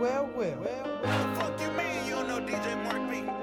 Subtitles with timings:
[0.00, 1.34] well, well, well, well.
[1.34, 3.39] Fuck you mean you don't know DJ Mark B?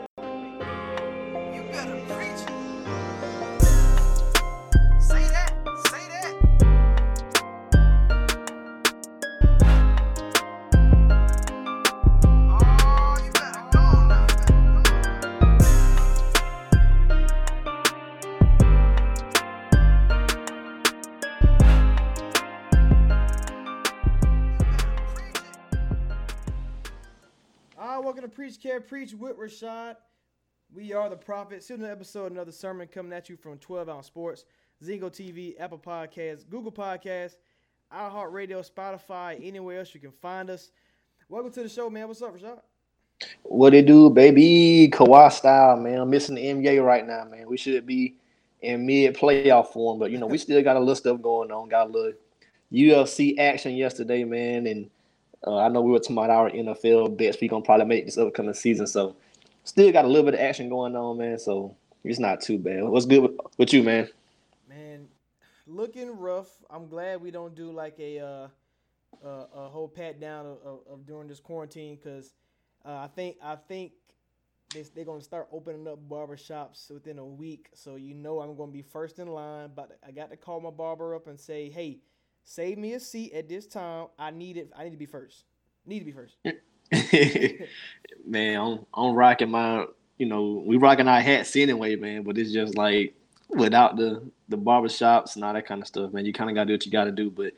[28.67, 29.95] Care Preach with Rashad.
[30.75, 31.63] We are the Prophet.
[31.63, 34.43] Still another episode, another sermon coming at you from 12 Ounce Sports,
[34.83, 37.37] Zingo TV, Apple Podcasts, Google Podcasts,
[37.93, 40.71] iHeartRadio, Spotify, anywhere else you can find us.
[41.29, 42.09] Welcome to the show, man.
[42.09, 42.59] What's up, Rashad?
[43.43, 44.89] What it do, baby?
[44.91, 46.01] Kawhi style, man.
[46.01, 47.47] I'm missing the NBA right now, man.
[47.47, 48.17] We should be
[48.59, 51.69] in mid playoff form, but you know, we still got a little stuff going on.
[51.69, 52.13] Got a little
[52.73, 54.89] UFC action yesterday, man, and
[55.45, 58.17] uh, I know we were talking about our NFL bets we gonna probably make this
[58.17, 59.15] upcoming season, so
[59.63, 61.37] still got a little bit of action going on, man.
[61.37, 62.83] So it's not too bad.
[62.83, 64.09] What's good with, with you, man?
[64.67, 65.07] Man,
[65.65, 66.49] looking rough.
[66.69, 68.47] I'm glad we don't do like a uh,
[69.25, 72.33] uh, a whole pat down of, of, of during this quarantine because
[72.85, 73.91] uh, I think I think
[74.73, 77.69] they they're gonna start opening up barber shops within a week.
[77.73, 79.71] So you know I'm gonna be first in line.
[79.75, 81.99] But I got to call my barber up and say, hey,
[82.47, 84.07] save me a seat at this time.
[84.17, 84.71] I need it.
[84.75, 85.43] I need to be first.
[85.85, 86.37] Need to be first.
[88.25, 89.85] man, I'm, I'm rocking my,
[90.17, 92.23] you know, we rocking our hats anyway, man.
[92.23, 93.13] But it's just like
[93.49, 96.25] without the the barbershops and all that kind of stuff, man.
[96.25, 97.53] You kind of got to do what you got to do, but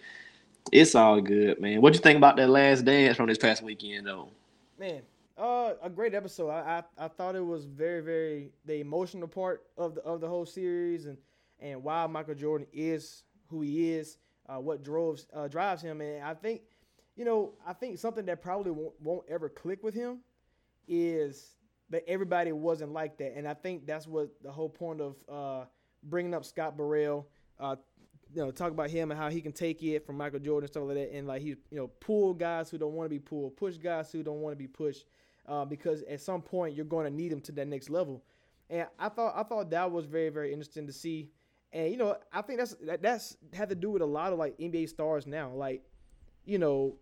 [0.72, 1.82] it's all good, man.
[1.82, 4.30] What you think about that last dance from this past weekend, though?
[4.80, 5.02] Man,
[5.38, 6.50] uh, a great episode.
[6.50, 10.28] I, I I thought it was very very the emotional part of the of the
[10.28, 11.18] whole series and
[11.60, 14.18] and why Michael Jordan is who he is,
[14.50, 16.62] uh, what drives uh, drives him, and I think
[17.16, 20.20] you know I think something that probably won't, won't ever click with him
[20.88, 21.56] is
[21.90, 25.66] that everybody wasn't like that, and I think that's what the whole point of uh,
[26.04, 27.28] bringing up Scott Burrell.
[27.60, 27.76] Uh,
[28.34, 30.72] you know, talk about him and how he can take it from Michael Jordan and
[30.72, 33.20] stuff like that, and like he, you know, pull guys who don't want to be
[33.20, 35.06] pulled, push guys who don't want to be pushed,
[35.48, 38.24] uh, because at some point you're going to need them to that next level.
[38.70, 41.32] And I thought I thought that was very very interesting to see,
[41.74, 44.40] and you know I think that's that, that's had to do with a lot of
[44.40, 45.84] like NBA stars now, like,
[46.46, 46.96] you know,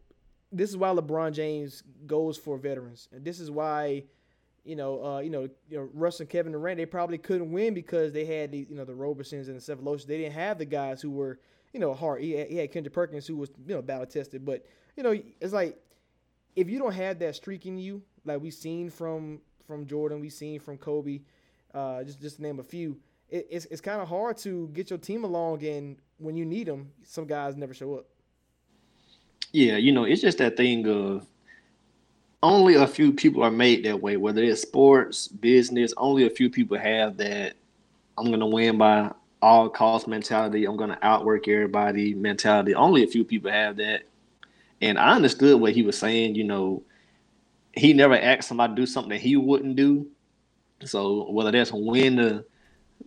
[0.51, 4.03] this is why LeBron James goes for veterans, and this is why.
[4.63, 6.75] You know, uh, you know, you know, Russ and Kevin Durant.
[6.75, 10.05] They probably couldn't win because they had the, you know, the Robersons and the Sefoloshas.
[10.05, 11.39] They didn't have the guys who were,
[11.71, 12.21] you know, hard.
[12.21, 14.43] He had, he had Kendrick Perkins who was, you know, battle tested.
[14.43, 14.65] But
[14.97, 15.77] you know, it's like
[16.57, 20.33] if you don't have that streak in you, like we've seen from from Jordan, we've
[20.33, 21.21] seen from Kobe,
[21.73, 22.97] uh, just just to name a few,
[23.29, 25.63] it, it's it's kind of hard to get your team along.
[25.63, 28.05] And when you need them, some guys never show up.
[29.51, 31.25] Yeah, you know, it's just that thing of
[32.43, 36.49] only a few people are made that way, whether it's sports, business, only a few
[36.49, 37.55] people have that
[38.17, 39.11] I'm gonna win by
[39.41, 42.75] all cost mentality, I'm gonna outwork everybody mentality.
[42.75, 44.03] Only a few people have that.
[44.81, 46.83] And I understood what he was saying, you know,
[47.73, 50.07] he never asked somebody to do something that he wouldn't do.
[50.83, 52.45] So whether that's win the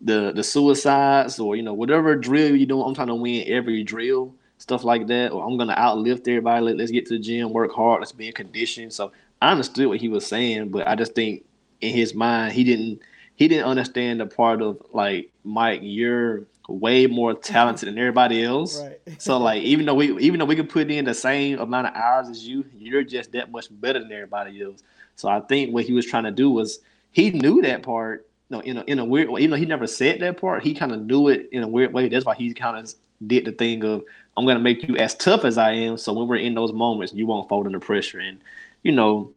[0.03, 3.83] the the suicides or you know whatever drill you do, I'm trying to win every
[3.83, 5.33] drill, stuff like that.
[5.33, 6.65] Or I'm gonna outlift everybody.
[6.65, 8.91] Let, let's get to the gym, work hard, let's be in condition.
[8.91, 9.13] So
[9.43, 11.45] I understood what he was saying, but I just think
[11.81, 13.01] in his mind he didn't
[13.37, 18.81] he didn't understand the part of like Mike, you're way more talented than everybody else.
[18.81, 18.97] Right.
[19.19, 21.95] So like even though we even though we can put in the same amount of
[21.95, 24.83] hours as you, you're just that much better than everybody else.
[25.17, 26.81] So I think what he was trying to do was
[27.13, 28.27] he knew that part.
[28.51, 30.75] No, in a in a weird way, even though he never said that part, he
[30.75, 32.09] kind of knew it in a weird way.
[32.09, 32.93] That's why he kind of
[33.27, 34.05] did the thing of
[34.37, 35.97] I'm gonna make you as tough as I am.
[35.97, 38.19] So when we're in those moments, you won't fold under pressure.
[38.19, 38.41] And
[38.83, 39.33] you know,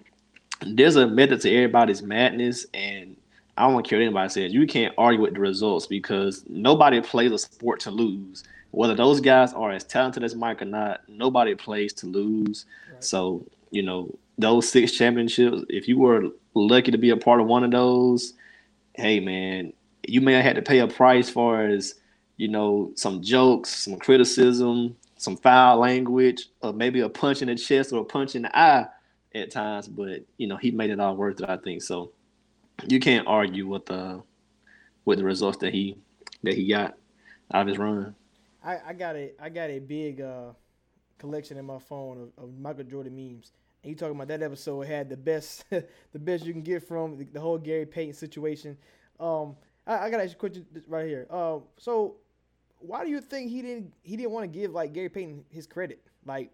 [0.65, 3.15] there's a method to everybody's madness, and
[3.55, 4.53] I don't care what anybody says.
[4.53, 8.43] You can't argue with the results because nobody plays a sport to lose.
[8.71, 12.65] Whether those guys are as talented as Mike or not, nobody plays to lose.
[12.91, 13.03] Right.
[13.03, 14.09] So, you know,
[14.39, 18.33] those six championships, if you were lucky to be a part of one of those,
[18.93, 19.73] hey man,
[20.07, 21.95] you may have had to pay a price for as,
[22.37, 27.55] you know, some jokes, some criticism, some foul language, or maybe a punch in the
[27.55, 28.87] chest or a punch in the eye
[29.35, 31.81] at times, but you know, he made it all worth it, I think.
[31.81, 32.11] So
[32.87, 34.21] you can't argue with the
[35.05, 35.97] with the results that he
[36.43, 36.95] that he got
[37.53, 38.15] out of his run.
[38.63, 40.51] I, I got a I got a big uh,
[41.17, 43.51] collection in my phone of, of Michael Jordan memes.
[43.83, 47.17] And you talking about that episode had the best the best you can get from
[47.17, 48.77] the, the whole Gary Payton situation.
[49.19, 51.27] Um, I, I gotta ask you a question right here.
[51.29, 52.15] Uh, so
[52.79, 55.67] why do you think he didn't he didn't want to give like Gary Payton his
[55.67, 56.01] credit?
[56.25, 56.51] Like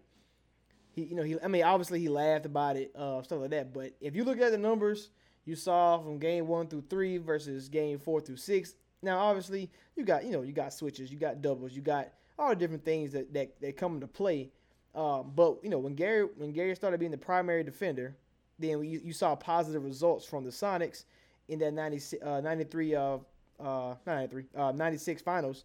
[0.90, 3.72] he you know he I mean obviously he laughed about it uh stuff like that.
[3.72, 5.10] But if you look at the numbers
[5.44, 10.04] you saw from game one through three versus game four through six, now obviously you
[10.04, 13.12] got you know you got switches, you got doubles, you got all the different things
[13.12, 14.50] that that, that come into play.
[14.94, 18.16] Um, but you know when Gary when Gary started being the primary defender,
[18.58, 21.04] then you, you saw positive results from the Sonics
[21.48, 23.18] in that 90, uh, 93 uh,
[23.60, 25.64] uh, 93 uh, 96 finals,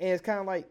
[0.00, 0.68] and it's kind of like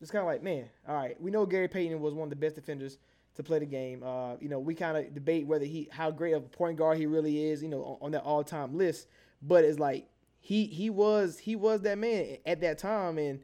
[0.00, 2.36] it's kind of like man, all right, we know Gary Payton was one of the
[2.36, 2.98] best defenders
[3.36, 4.02] to play the game.
[4.02, 6.98] Uh, you know, we kind of debate whether he how great of a point guard
[6.98, 9.08] he really is, you know, on, on that all time list.
[9.42, 10.06] But it's like
[10.40, 13.40] he he was he was that man at that time, and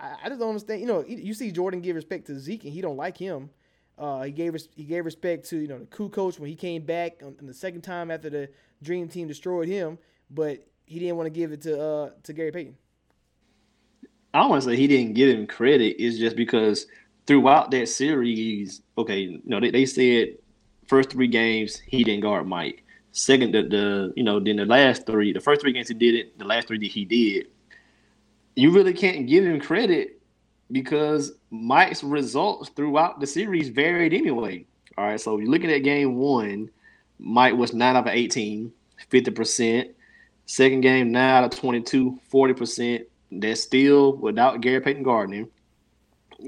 [0.00, 0.80] I, I just don't understand.
[0.80, 3.50] You know, you see Jordan give respect to Zeke, and he don't like him.
[3.96, 6.82] Uh, he gave he gave respect to you know the coup coach when he came
[6.82, 8.48] back on, on, the second time after the
[8.82, 9.98] Dream Team destroyed him,
[10.30, 12.76] but he didn't want to give it to uh, to Gary Payton.
[14.32, 16.02] I don't want to say he didn't give him credit.
[16.02, 16.86] It's just because
[17.26, 20.38] throughout that series, okay, you know they, they said
[20.88, 22.84] first three games he didn't guard Mike.
[23.12, 26.16] Second, the, the you know then the last three, the first three games he did
[26.16, 26.36] it.
[26.36, 27.46] The last three that he did,
[28.56, 30.20] you really can't give him credit
[30.72, 34.66] because Mike's results throughout the series varied anyway.
[34.96, 36.70] All right, so you're looking at game one,
[37.18, 38.72] Mike was 9 out of 18,
[39.10, 39.90] 50%.
[40.46, 43.04] Second game, 9 out of 22, 40%.
[43.32, 45.46] That's still without Gary Payton Gardner.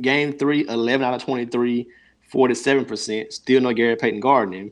[0.01, 1.87] Game three, 11 out of 23,
[2.33, 3.33] 47%.
[3.33, 4.69] Still no Gary Payton Gardner.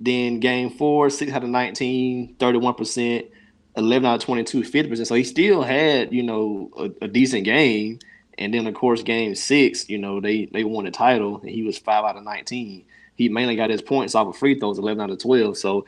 [0.00, 3.28] Then game four, 6 out of 19, 31%.
[3.76, 5.06] 11 out of 22, 50%.
[5.06, 7.98] So he still had, you know, a, a decent game.
[8.38, 11.62] And then of course, game six, you know, they they won the title, and he
[11.62, 12.84] was five out of nineteen.
[13.14, 15.58] He mainly got his points off of free throws, eleven out of twelve.
[15.58, 15.84] So,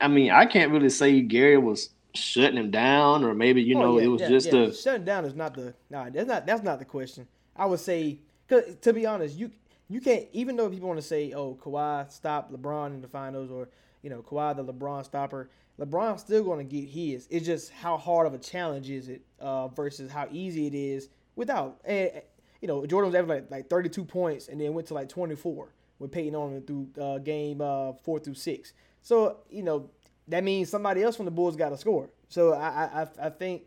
[0.00, 3.82] I mean, I can't really say Gary was shutting him down, or maybe you oh,
[3.82, 4.60] know yeah, it was yeah, just yeah.
[4.60, 6.08] a shutting down is not the nah.
[6.08, 7.26] That's not that's not the question.
[7.54, 8.18] I would say,
[8.48, 9.50] cause to be honest, you
[9.88, 13.50] you can't even though people want to say, oh, Kawhi stopped LeBron in the finals,
[13.50, 13.68] or
[14.02, 15.50] you know, Kawhi the LeBron stopper.
[15.80, 17.26] LeBron's still going to get his.
[17.30, 21.08] It's just how hard of a challenge is it uh, versus how easy it is
[21.34, 21.80] without.
[21.84, 22.22] And,
[22.60, 25.74] you know, Jordan was averaging like, like 32 points and then went to like 24
[25.98, 28.74] with Payton on through uh, game uh, four through six.
[29.00, 29.90] So, you know,
[30.28, 32.10] that means somebody else from the Bulls got to score.
[32.28, 33.62] So I, I, I think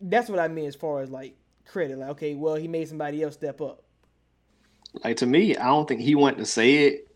[0.00, 1.36] that's what I mean as far as like
[1.66, 1.98] credit.
[1.98, 3.82] Like, okay, well, he made somebody else step up.
[5.04, 7.08] Like to me, I don't think he wanted to say it,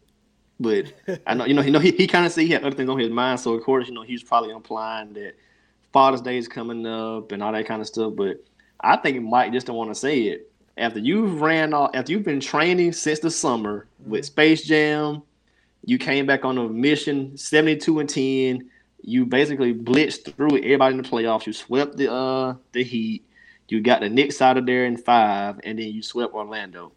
[0.60, 0.92] but
[1.26, 2.88] I know you know you know he, he kind of said he had other things
[2.88, 3.40] on his mind.
[3.40, 5.34] So of course, you know, he's probably implying that
[5.92, 8.14] Father's Day is coming up and all that kind of stuff.
[8.16, 8.44] But
[8.80, 10.50] I think Mike just don't want to say it.
[10.76, 15.22] After you've ran all, after you've been training since the summer with Space Jam,
[15.84, 18.70] you came back on a mission, seventy-two and ten.
[19.02, 21.46] You basically blitzed through everybody in the playoffs.
[21.46, 23.24] You swept the uh the Heat.
[23.68, 26.92] You got the Knicks out of there in five, and then you swept Orlando.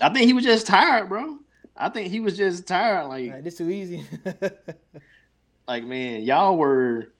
[0.00, 1.38] I think he was just tired, bro.
[1.76, 3.08] I think he was just tired.
[3.08, 4.04] Like right, this too easy.
[5.68, 7.12] like man, y'all were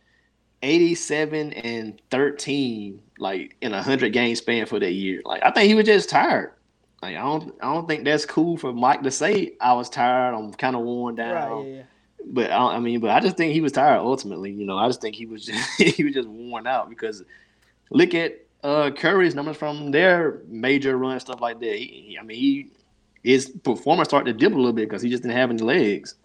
[0.62, 5.22] 87 and 13 like in a hundred game span for that year.
[5.24, 6.52] Like I think he was just tired.
[7.00, 10.34] Like I don't I don't think that's cool for Mike to say I was tired.
[10.34, 11.34] I'm kind of worn down.
[11.34, 11.82] Right, yeah, yeah.
[12.24, 13.98] But I, I, mean, but I just think he was tired.
[13.98, 17.24] Ultimately, you know, I just think he was just he was just worn out because
[17.90, 21.76] look at uh Curry's numbers from their major run stuff like that.
[21.76, 22.70] He, he, I mean, he
[23.22, 26.16] his performance started to dip a little bit because he just didn't have any legs.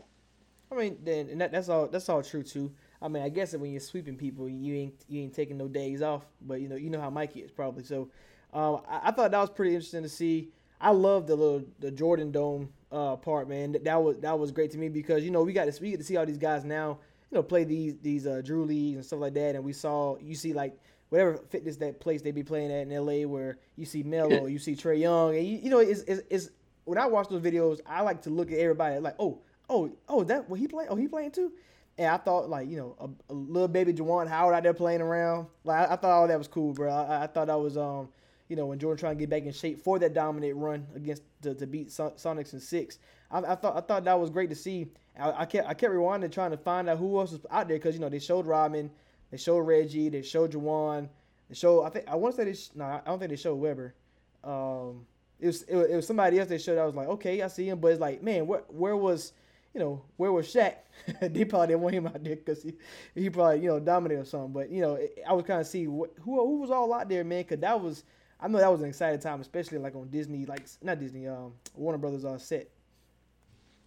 [0.72, 2.72] I mean, then and that, that's all that's all true too.
[3.02, 6.02] I mean, I guess when you're sweeping people, you ain't you ain't taking no days
[6.02, 6.26] off.
[6.42, 7.84] But you know, you know how Mikey is probably.
[7.84, 8.10] So,
[8.54, 10.50] um, I, I, thought that was pretty interesting to see.
[10.82, 13.72] I love the little the Jordan Dome uh, part, man.
[13.74, 15.92] That, that was that was great to me because you know we got to we
[15.92, 17.00] get to see all these guys now,
[17.32, 19.56] you know, play these these uh, Drew leagues and stuff like that.
[19.56, 20.78] And we saw you see like
[21.10, 23.26] whatever fitness that place they be playing at in L.A.
[23.26, 26.50] where you see Melo, you see Trae Young, and you, you know it's, it's, it's
[26.88, 29.40] when I watch those videos, I like to look at everybody like, oh,
[29.70, 30.90] oh, oh, that what he playing?
[30.90, 31.52] Oh, he playing too.
[31.98, 35.02] And I thought like you know a, a little baby Juwan Howard out there playing
[35.02, 35.48] around.
[35.64, 36.92] Like I, I, thought all that was cool, bro.
[36.94, 38.08] I, I, thought that was um
[38.48, 41.24] you know when Jordan trying to get back in shape for that dominant run against
[41.42, 43.00] to, to beat Sonics in six.
[43.32, 44.88] I, I, thought I thought that was great to see.
[45.20, 47.96] I, kept I kept rewinding trying to find out who else was out there because
[47.96, 48.92] you know they showed Robin,
[49.32, 51.10] they showed Reggie, they showed Juwan,
[51.50, 53.56] they showed I think I want to say they no I don't think they showed
[53.56, 53.96] Webber.
[54.44, 55.08] Um,
[55.40, 56.78] it was, it was, it was somebody else they showed.
[56.78, 59.34] I was like okay I see him, but it's like man where where was
[59.78, 60.74] you know, where was Shaq?
[61.22, 62.74] they probably didn't want him out there because he,
[63.14, 64.52] he probably, you know, dominated or something.
[64.52, 67.44] But, you know, I was kind of see who, who was all out there, man,
[67.44, 68.04] because that was,
[68.40, 71.54] I know that was an exciting time, especially like on Disney, like, not Disney, um,
[71.76, 72.72] Warner Brothers uh, set.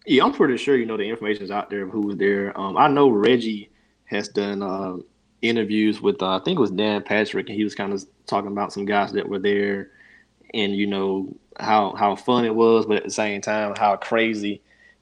[0.05, 2.57] Yeah, I'm pretty sure, you know, the information is out there of who was there.
[2.57, 3.69] Um, I know Reggie
[4.05, 4.95] has done uh,
[5.41, 8.51] interviews with, uh, I think it was Dan Patrick, and he was kind of talking
[8.53, 9.91] about some guys that were there.
[10.53, 14.61] And you know how how fun it was, but at the same time how crazy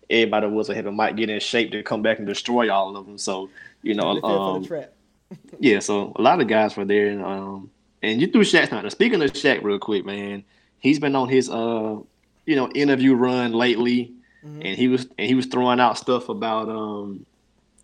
[0.09, 3.05] everybody was ahead of Mike getting in shape to come back and destroy all of
[3.05, 3.17] them.
[3.17, 3.49] So
[3.83, 4.85] you know, They fell for um,
[5.59, 5.79] yeah.
[5.79, 7.69] So a lot of guys were there, and um,
[8.01, 8.89] and you threw Shaq's not.
[8.91, 10.43] Speaking of Shaq, real quick, man,
[10.79, 11.97] he's been on his uh,
[12.45, 14.13] you know, interview run lately,
[14.43, 14.61] Mhm.
[14.65, 17.25] and he was and he was throwing out stuff about um,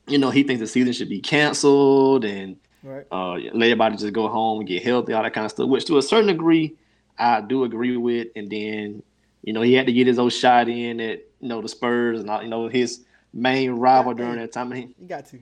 [0.07, 3.05] you know, he thinks the season should be canceled and Right.
[3.12, 5.67] uh, let everybody just go home and get healthy, all that kind of stuff.
[5.67, 6.75] Which to a certain degree,
[7.17, 8.27] I do agree with.
[8.36, 9.03] And then,
[9.43, 12.19] you know, he had to get his old shot in at you know the Spurs
[12.19, 13.03] and all, you know his
[13.34, 14.72] main rival during that time.
[14.72, 15.39] He, You got to.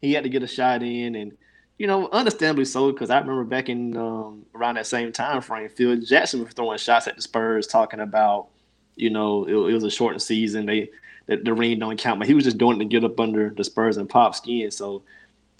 [0.00, 1.36] he had to get a shot in, and
[1.78, 5.70] you know, understandably so, because I remember back in um, around that same time frame,
[5.70, 8.48] Phil Jackson was throwing shots at the Spurs, talking about,
[8.96, 10.66] you know, it, it was a shortened season.
[10.66, 10.90] They
[11.24, 13.48] the, the ring don't count, but he was just doing it to get up under
[13.48, 14.70] the Spurs and pop skin.
[14.70, 15.04] So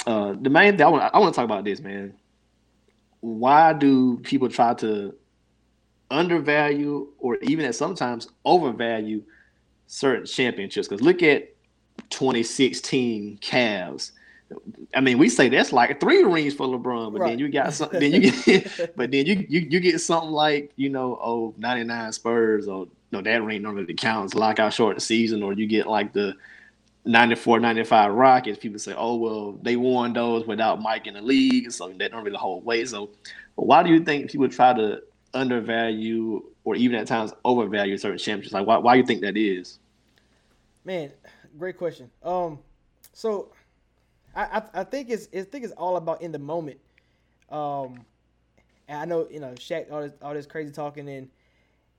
[0.07, 2.12] uh, the main thing I want I want to talk about this, man.
[3.21, 5.15] Why do people try to
[6.11, 9.23] undervalue or even at sometimes overvalue
[9.87, 10.89] certain championships?
[10.89, 11.55] Because look at
[12.11, 14.12] 2016 Cavs.
[14.95, 17.31] I mean, we say that's like three rings for LeBron, but Right.
[17.31, 20.73] then you got some, then you get, but then you, you you get something like
[20.77, 23.89] you know, oh, 99 Spurs, or no, that ring normally counts.
[23.89, 24.25] really count.
[24.27, 26.35] It's lockout short the season, or you get like the
[27.04, 28.59] 94, 95 Rockets.
[28.59, 32.25] People say, oh, well, they won those without Mike in the league, so that don't
[32.25, 32.88] really hold weight.
[32.88, 33.11] So,
[33.54, 35.02] why do you think people try to
[35.35, 38.52] undervalue or even at times overvalue certain championships?
[38.52, 39.78] Like, why why you think that is?
[40.85, 41.11] Man,
[41.59, 42.11] great question.
[42.23, 42.59] Um,
[43.12, 43.50] so
[44.35, 46.80] I, I I think it's I think it's all about in the moment.
[47.50, 48.04] Um,
[48.88, 51.28] I know you know Shaq all this all this crazy talking and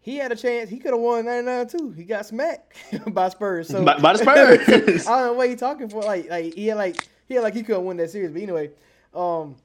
[0.02, 0.70] he had a chance.
[0.70, 1.92] He could have won '99 too.
[1.92, 2.74] He got smacked
[3.14, 3.70] by Spurs.
[3.70, 5.08] So By- by the Spurs.
[5.08, 6.02] I don't know what he talking for.
[6.02, 8.32] Like like he had like he had like he couldn't win that series.
[8.32, 8.72] But anyway,
[9.14, 9.56] um,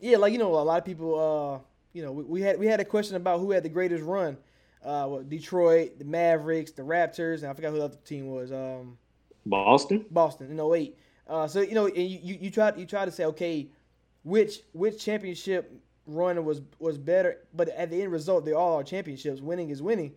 [0.00, 1.14] yeah, like you know a lot of people.
[1.18, 4.04] Uh, you know we, we had we had a question about who had the greatest
[4.04, 4.36] run.
[4.84, 8.50] Uh, what, Detroit, the Mavericks, the Raptors, and I forgot who the other team was.
[8.50, 8.96] Um,
[9.44, 10.06] Boston.
[10.10, 10.96] Boston in 08.
[11.28, 13.68] Uh, so you know, and you, you, you try you try to say, okay,
[14.24, 15.70] which which championship
[16.10, 19.40] run was was better, but at the end result, they all are championships.
[19.40, 20.12] Winning is winning,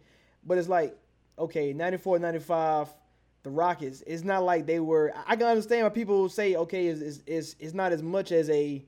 [0.45, 0.97] but it's like,
[1.37, 2.89] okay, 94, 95,
[3.43, 4.03] the Rockets.
[4.07, 5.13] It's not like they were.
[5.27, 8.83] I- can understand why people say, okay, is is it's not as much as a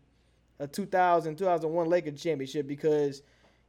[0.59, 3.21] a 2000 2001 Lakers championship because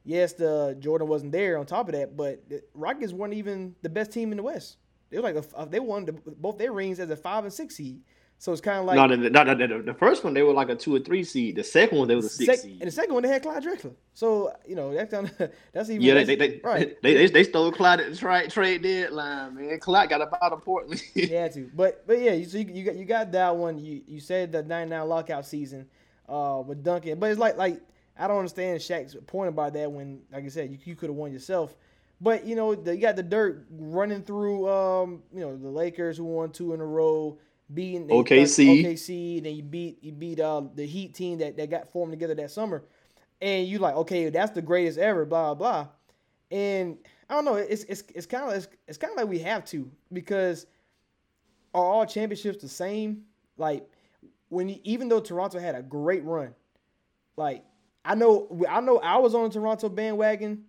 [0.03, 3.89] yes, the Jordan wasn't there on top of that, but the Rockets weren't even the
[3.89, 4.77] best team in the West.
[5.09, 7.53] They were like a, uh, they won the, both their rings as a five and
[7.53, 8.01] six seed.
[8.39, 10.53] So it's kind of like no, the, the, the, the, the first one they were
[10.53, 11.55] like a two or three seed.
[11.55, 12.81] The second one they was a six sec- seed.
[12.81, 13.95] and the second one they had Clyde Drexler.
[14.13, 16.97] So you know that's kind of that's even Yeah, they that's- they they, right.
[17.01, 19.79] they they they stole Clyde at the trade trade deadline, man.
[19.79, 21.01] Clyde got up out of Portland.
[21.15, 23.79] They had to, but but yeah, you, so you, you got you got that one.
[23.79, 25.87] You you said the '99 lockout season
[26.29, 27.81] uh, with Duncan, but it's like like
[28.19, 31.15] I don't understand Shaq's point about that when, like I said, you, you could have
[31.15, 31.75] won yourself.
[32.21, 34.67] But you know, the, you got the dirt running through.
[34.69, 37.37] Um, you know, the Lakers who won two in a row,
[37.73, 38.83] beating OKC.
[38.83, 42.35] OKC, then you beat you beat uh, the Heat team that, that got formed together
[42.35, 42.83] that summer,
[43.41, 45.87] and you like, okay, that's the greatest ever, blah blah.
[46.49, 46.97] And
[47.29, 49.65] I don't know, it's it's it's kind of it's, it's kind of like we have
[49.65, 50.65] to because
[51.73, 53.23] are all championships the same?
[53.57, 53.89] Like
[54.49, 56.55] when you, even though Toronto had a great run,
[57.35, 57.63] like
[58.05, 60.65] I know I know I was on the Toronto bandwagon.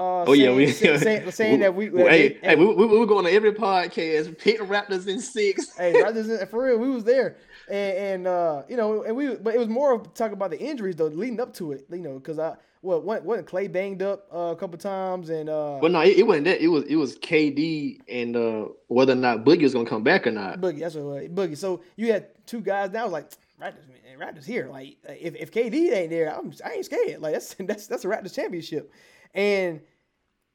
[0.00, 2.98] Uh, Oh, yeah, we- say- say- saying that we, Well, hey, hey, we, we, we
[2.98, 4.38] were going to every podcast.
[4.38, 5.76] Pick the Raptors in six.
[5.76, 7.36] hey, Raptors, for real, we was there,
[7.68, 10.58] and, and uh, you know, and we, but it was more of talking about the
[10.60, 14.00] injuries though, leading up to it, you know, because I, well, wasn't, wasn't Clay banged
[14.00, 16.62] up uh, a couple times, and uh, Well, no, it, it wasn't that.
[16.62, 20.26] It was it was KD and uh, whether or not Boogie was gonna come back
[20.26, 20.60] or not.
[20.62, 21.58] Boogie, that's what it was, Boogie.
[21.58, 23.26] So you had two guys down, like
[23.60, 24.66] Raptors, man, Raptors here.
[24.70, 27.20] Like if, if KD ain't there, I'm I ain't scared.
[27.20, 28.90] Like that's that's that's a Raptors championship,
[29.34, 29.80] and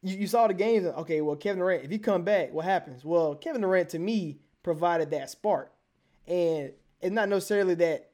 [0.05, 0.85] you, you saw the games.
[0.85, 3.03] Okay, well Kevin Durant, if he come back, what happens?
[3.03, 5.71] Well, Kevin Durant to me provided that spark,
[6.27, 6.71] and
[7.01, 8.11] it's not necessarily that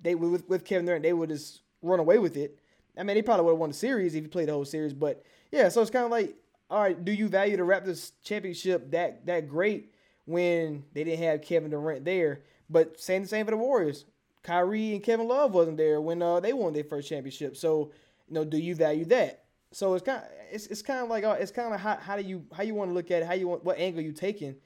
[0.00, 2.58] they with, with Kevin Durant they would just run away with it.
[2.96, 4.92] I mean, they probably would have won the series if he played the whole series.
[4.94, 6.34] But yeah, so it's kind of like,
[6.70, 9.92] all right, do you value the Raptors championship that that great
[10.24, 12.42] when they didn't have Kevin Durant there?
[12.70, 14.06] But same the same for the Warriors.
[14.42, 17.56] Kyrie and Kevin Love wasn't there when uh, they won their first championship.
[17.56, 17.92] So
[18.28, 19.41] you know, do you value that?
[19.72, 22.16] So it's kind of it's, it's kind of like uh, it's kind of how, how
[22.16, 24.12] do you how you want to look at it, how you want what angle you
[24.12, 24.56] taking.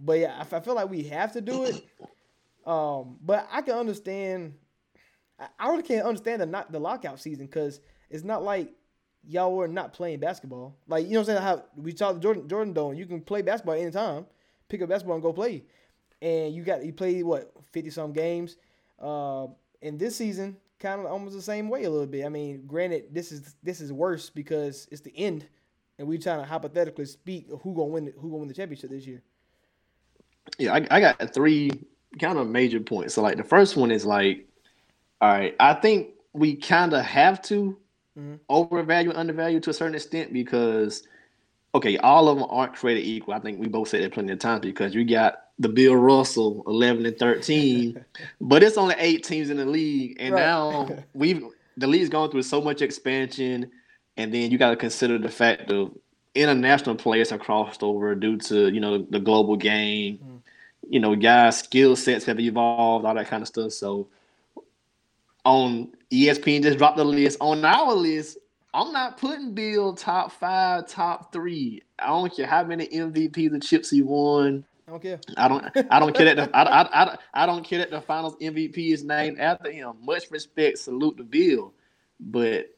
[0.00, 1.84] But yeah, I, I feel like we have to do it.
[2.66, 4.54] Um, but I can understand.
[5.38, 7.80] I- I really can't understand the not the lockout season because
[8.10, 8.72] it's not like
[9.26, 10.76] y'all were not playing basketball.
[10.88, 11.42] Like you know what I'm saying?
[11.42, 14.26] How we talked to Jordan Jordan Dome, you can play basketball anytime,
[14.68, 15.64] pick up basketball and go play.
[16.22, 18.56] And you got you played what fifty some games.
[19.00, 19.46] Uh,
[19.82, 22.24] and this season kind of almost the same way a little bit.
[22.26, 25.46] I mean, granted, this is this is worse because it's the end,
[25.98, 29.06] and we're trying to hypothetically speak who gonna win who gonna win the championship this
[29.06, 29.22] year.
[30.58, 31.70] Yeah, I, I got three
[32.20, 33.14] kind of major points.
[33.14, 34.46] So like the first one is like,
[35.20, 37.76] all right, I think we kind of have to
[38.16, 38.40] Mhm.
[38.48, 41.04] overvalue and undervalue to a certain extent because
[41.74, 43.34] okay, all of them aren't created equal.
[43.34, 46.62] I think we both said that plenty of times because you got the Bill Russell
[46.66, 48.04] 11 and 13,
[48.40, 50.40] but it's only eight teams in the league, and Right.
[50.42, 51.44] now we've
[51.78, 53.70] the league's gone through so much expansion,
[54.16, 55.92] and then you got to consider the fact of
[56.34, 60.18] international players have crossed over due to you know the global game.
[60.18, 60.40] Mm.
[60.88, 63.72] You know, guys' skill sets have evolved, all that kind of stuff.
[63.72, 64.06] So,
[65.44, 67.38] on ESPN just dropped the list.
[67.40, 68.38] On our list,
[68.72, 71.82] I'm not putting Bill top five, top three.
[71.98, 74.64] I don't care how many MVPs and chips he won.
[74.88, 75.20] I don't care.
[75.36, 75.64] I don't.
[75.90, 76.36] I don't care that.
[76.52, 79.94] The, I, I, I, I don't care that the Finals MVP is named after him.
[80.02, 81.72] Much respect, salute to Bill,
[82.20, 82.72] but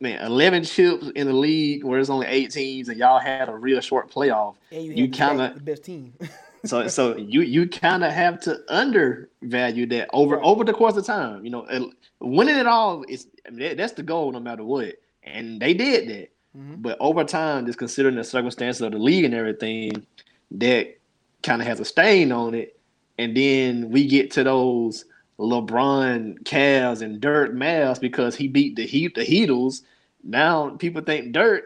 [0.00, 3.54] man, 11 chips in the league where it's only eight teams and y'all had a
[3.54, 4.54] real short playoff.
[4.70, 6.14] And you, You best- the best team.
[6.66, 10.44] So, so you you kind of have to undervalue that over Right.
[10.44, 11.42] over the course of time.
[11.42, 11.90] You know,
[12.20, 15.72] winning it all is I mean, that, that's the goal no matter what, and they
[15.72, 16.28] did that.
[16.56, 16.82] Mhm.
[16.82, 20.06] But over time, just considering the circumstances of the league and everything,
[20.50, 20.98] that
[21.42, 22.78] kind of has a stain on it.
[23.18, 25.04] And then we get to those
[25.38, 29.82] LeBron Cavs and Dirk Mavs because he beat the Heat, the Heatles.
[30.22, 31.64] Now people think Dirk,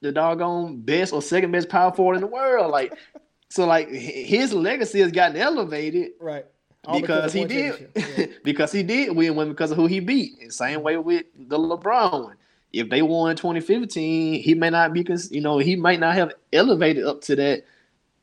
[0.00, 2.70] the doggone best or second best power forward in the world.
[2.70, 2.92] Like,
[3.50, 6.46] so like his legacy has gotten elevated right.
[6.86, 7.90] All because of he did.
[7.96, 8.26] Yeah.
[8.44, 10.38] because he did win one because of who he beat.
[10.40, 12.36] And same way with the LeBron one.
[12.72, 16.32] If they won in 2015, he may not be, you know, he might not have
[16.52, 17.64] elevated up to that.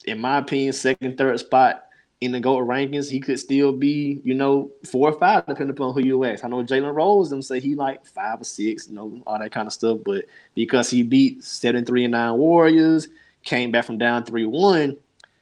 [0.05, 1.85] In my opinion, second, third spot
[2.23, 3.09] in the GOAT rankings.
[3.11, 6.45] He could still be, you know, four or five, depending upon who you ask.
[6.45, 9.51] I know Jalen Rose them say he like five or six, you know, all that
[9.51, 9.99] kind of stuff.
[10.05, 13.09] But because he beat seven, three, and nine Warriors,
[13.43, 14.95] came back from down three one,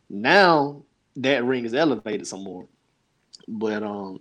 [0.10, 0.82] now
[1.18, 2.66] that ring is elevated some more.
[3.48, 4.20] But um,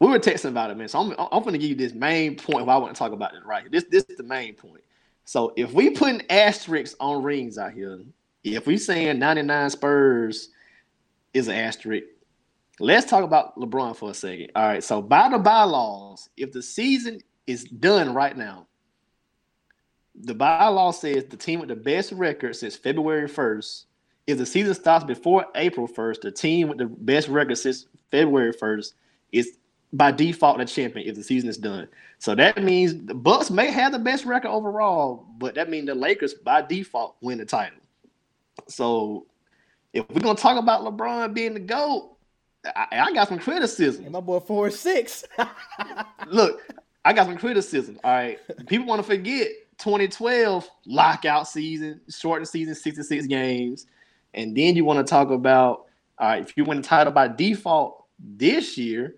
[0.00, 0.88] we were texting about it, man.
[0.88, 2.66] So I'm I'm gonna give you this main point.
[2.66, 3.70] Why I want to talk about it right.
[3.70, 4.82] This this is the main point.
[5.24, 8.00] So if we putting asterisks on rings out here,
[8.44, 10.50] if we saying 99 Spurs
[11.32, 12.06] is an asterisk,
[12.80, 14.50] let's talk about LeBron for a second.
[14.54, 14.84] All right.
[14.84, 18.66] So by the bylaws, if the season is done right now,
[20.14, 23.84] the bylaw says the team with the best record since February 1st.
[24.26, 28.52] If the season starts before April 1st, the team with the best record since February
[28.52, 28.92] 1st
[29.32, 29.58] is
[29.92, 31.88] by default the champion if the season is done.
[32.18, 35.94] So that means the Bucks may have the best record overall, but that means the
[35.94, 37.78] Lakers by default win the title.
[38.68, 39.26] So
[39.92, 42.16] if we're gonna talk about LeBron being the GOAT,
[42.64, 44.04] I, I got some criticism.
[44.04, 45.24] And my boy four six.
[46.26, 46.60] Look,
[47.04, 47.98] I got some criticism.
[48.04, 48.38] All right.
[48.66, 53.86] People want to forget 2012 lockout season, shortened season, 66 games.
[54.34, 55.86] And then you want to talk about,
[56.18, 59.16] all right, if you win the title by default this year,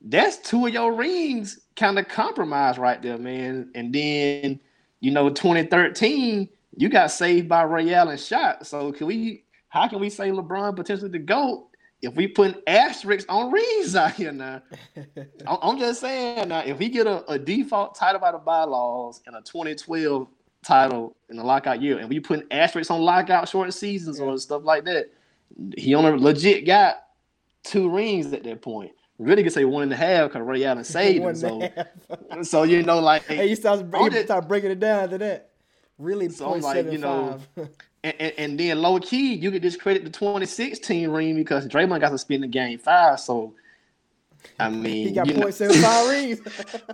[0.00, 3.70] that's two of your rings kind of compromised right there, man.
[3.74, 4.60] And then,
[5.00, 8.66] you know, 2013, you got saved by Ray Allen shot.
[8.66, 11.68] So can we how can we say LeBron potentially the GOAT
[12.02, 14.62] if we put asterisks on rings out here now?
[15.46, 19.36] I'm just saying now, if we get a, a default title by the bylaws and
[19.36, 20.28] a 2012
[20.64, 24.62] title in the lockout year, and we put asterisks on lockout short seasons or stuff
[24.64, 25.10] like that,
[25.76, 26.96] he only legit got
[27.64, 28.92] two rings at that point.
[29.18, 31.70] Really could say one and a half because Ray Allen saved him.
[32.36, 35.18] So, so you know, like, hey, you start, you just- start breaking it down to
[35.18, 35.50] that.
[35.98, 40.04] Really, So I'm like, you know, and, and, and then low key, you could discredit
[40.04, 43.18] the 2016 ring because Draymond got suspended game five.
[43.18, 43.54] So,
[44.58, 46.40] I mean, he got you know- point seven five rings.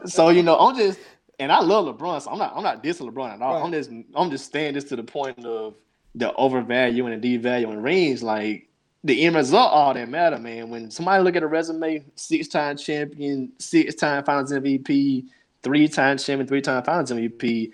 [0.07, 0.99] so you know, I'm just
[1.39, 3.55] and I love LeBron, so I'm not I'm not dissing LeBron at all.
[3.55, 3.65] Right.
[3.65, 5.75] I'm just I'm just saying this to the point of
[6.15, 8.23] the overvaluing and devaluing rings.
[8.23, 8.69] Like
[9.03, 10.71] the end result, all that matter, man.
[10.71, 15.27] When somebody look at a resume, six time champion, six time Finals MVP,
[15.63, 17.73] three time champion, three time Finals MVP.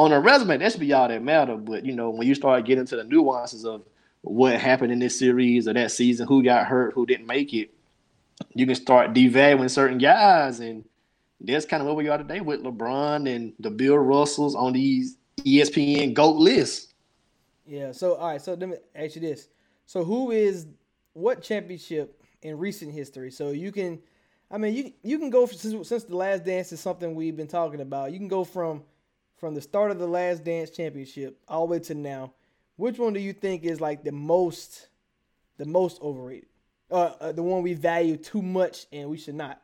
[0.00, 1.56] On a resume, that should be all that matter.
[1.56, 3.82] But you know, when you start getting to the nuances of
[4.22, 7.70] what happened in this series or that season, who got hurt, who didn't make it,
[8.54, 10.84] you can start devaluing certain guys and
[11.40, 15.18] that's kind of where we are today with LeBron and the Bill Russells on these
[15.38, 16.94] ESPN GOAT lists.
[17.66, 17.92] Yeah.
[17.92, 18.40] So all right.
[18.40, 19.48] So let me ask you this.
[19.84, 20.66] So who is
[21.12, 23.30] what championship in recent history?
[23.30, 24.00] So you can,
[24.50, 27.46] I mean, you you can go since, since the Last Dance is something we've been
[27.46, 28.12] talking about.
[28.12, 28.82] You can go from
[29.40, 32.34] from the start of the Last Dance championship all the way to now.
[32.76, 34.88] Which one do you think is like the most
[35.56, 36.48] the most overrated?
[36.90, 39.60] Uh, uh the one we value too much and we should not.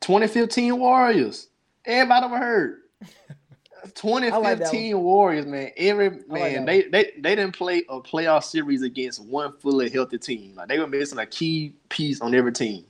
[0.00, 1.48] 2015 Warriors.
[1.84, 2.78] Everybody hurt.
[3.00, 5.70] like 2015 Warriors, man.
[5.76, 10.18] Every man, that they, they they didn't play a playoff series against one fully healthy
[10.18, 10.54] team.
[10.56, 12.84] Like they were missing a key piece on every team.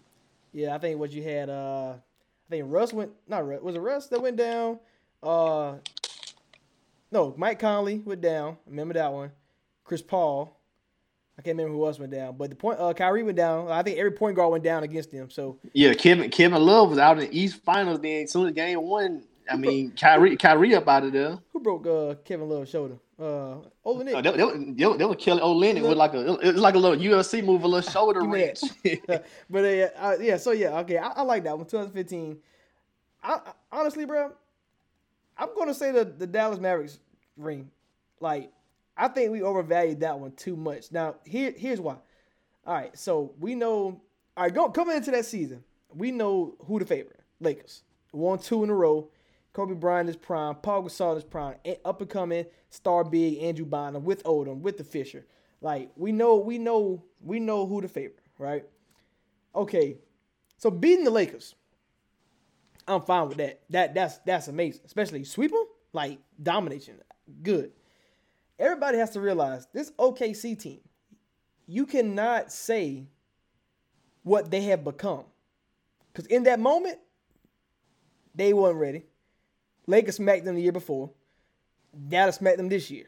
[0.52, 1.50] Yeah, I think what you had.
[1.50, 3.10] Uh, I think Russ went.
[3.26, 3.60] Not Russ.
[3.60, 4.78] Was it Russ that went down?
[5.22, 5.76] Uh,
[7.10, 8.56] no, Mike Conley went down.
[8.66, 9.32] Remember that one?
[9.84, 10.56] Chris Paul.
[11.38, 12.80] I can't remember who else went down, but the point.
[12.80, 13.70] Uh, Kyrie went down.
[13.70, 15.28] I think every point guard went down against them.
[15.28, 18.00] So Yeah, Kevin Kevin Love was out in the East Finals.
[18.00, 21.38] Then as soon as game one, I mean Kyrie Kyrie up out of there.
[21.52, 22.96] who broke uh, Kevin Love's shoulder?
[23.18, 24.14] Uh, Olynyk.
[24.14, 26.78] Oh, they, they, they, they were killing Olynyk with like a it was like a
[26.78, 28.60] little UFC move, a little shoulder wrench.
[29.50, 31.66] but uh, yeah, uh, yeah, so yeah, okay, I, I like that one.
[31.66, 32.38] 2015.
[33.22, 33.40] I, I
[33.72, 34.32] honestly, bro,
[35.36, 36.98] I'm gonna say the the Dallas Mavericks
[37.36, 37.70] ring.
[38.20, 38.50] Like,
[38.96, 40.90] I think we overvalued that one too much.
[40.92, 41.96] Now, here here's why.
[42.66, 44.00] All right, so we know.
[44.36, 47.20] All right, go coming into that season, we know who the favorite.
[47.40, 49.10] Lakers won two in a row.
[49.52, 50.56] Kobe Bryant is prime.
[50.56, 51.56] Paul Gasol is prime.
[51.84, 55.26] Up and coming star big Andrew Bynum with Odom with the Fisher.
[55.60, 58.64] Like we know, we know, we know who the favorite, right?
[59.54, 59.96] Okay,
[60.58, 61.54] so beating the Lakers,
[62.88, 63.62] I'm fine with that.
[63.70, 64.82] That that's that's amazing.
[64.84, 66.96] Especially sweep them, like domination,
[67.42, 67.72] good.
[68.58, 70.80] Everybody has to realize this OKC team.
[71.66, 73.08] You cannot say
[74.22, 75.24] what they have become,
[76.12, 76.98] because in that moment,
[78.34, 79.04] they weren't ready.
[79.86, 81.10] Lakers smacked them the year before.
[82.08, 83.06] Dallas smacked them this year.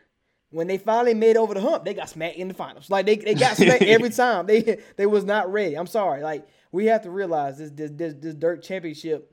[0.50, 2.88] When they finally made over the hump, they got smacked in the finals.
[2.88, 4.46] Like they, they got smacked every time.
[4.46, 5.76] They they was not ready.
[5.76, 6.22] I'm sorry.
[6.22, 9.30] Like we have to realize this this this, this Dirk championship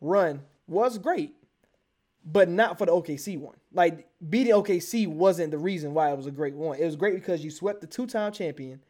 [0.00, 1.34] run was great,
[2.24, 3.56] but not for the OKC one.
[3.72, 6.78] Like beating OKC wasn't the reason why it was a great one.
[6.78, 8.80] It was great because you swept the two time champion,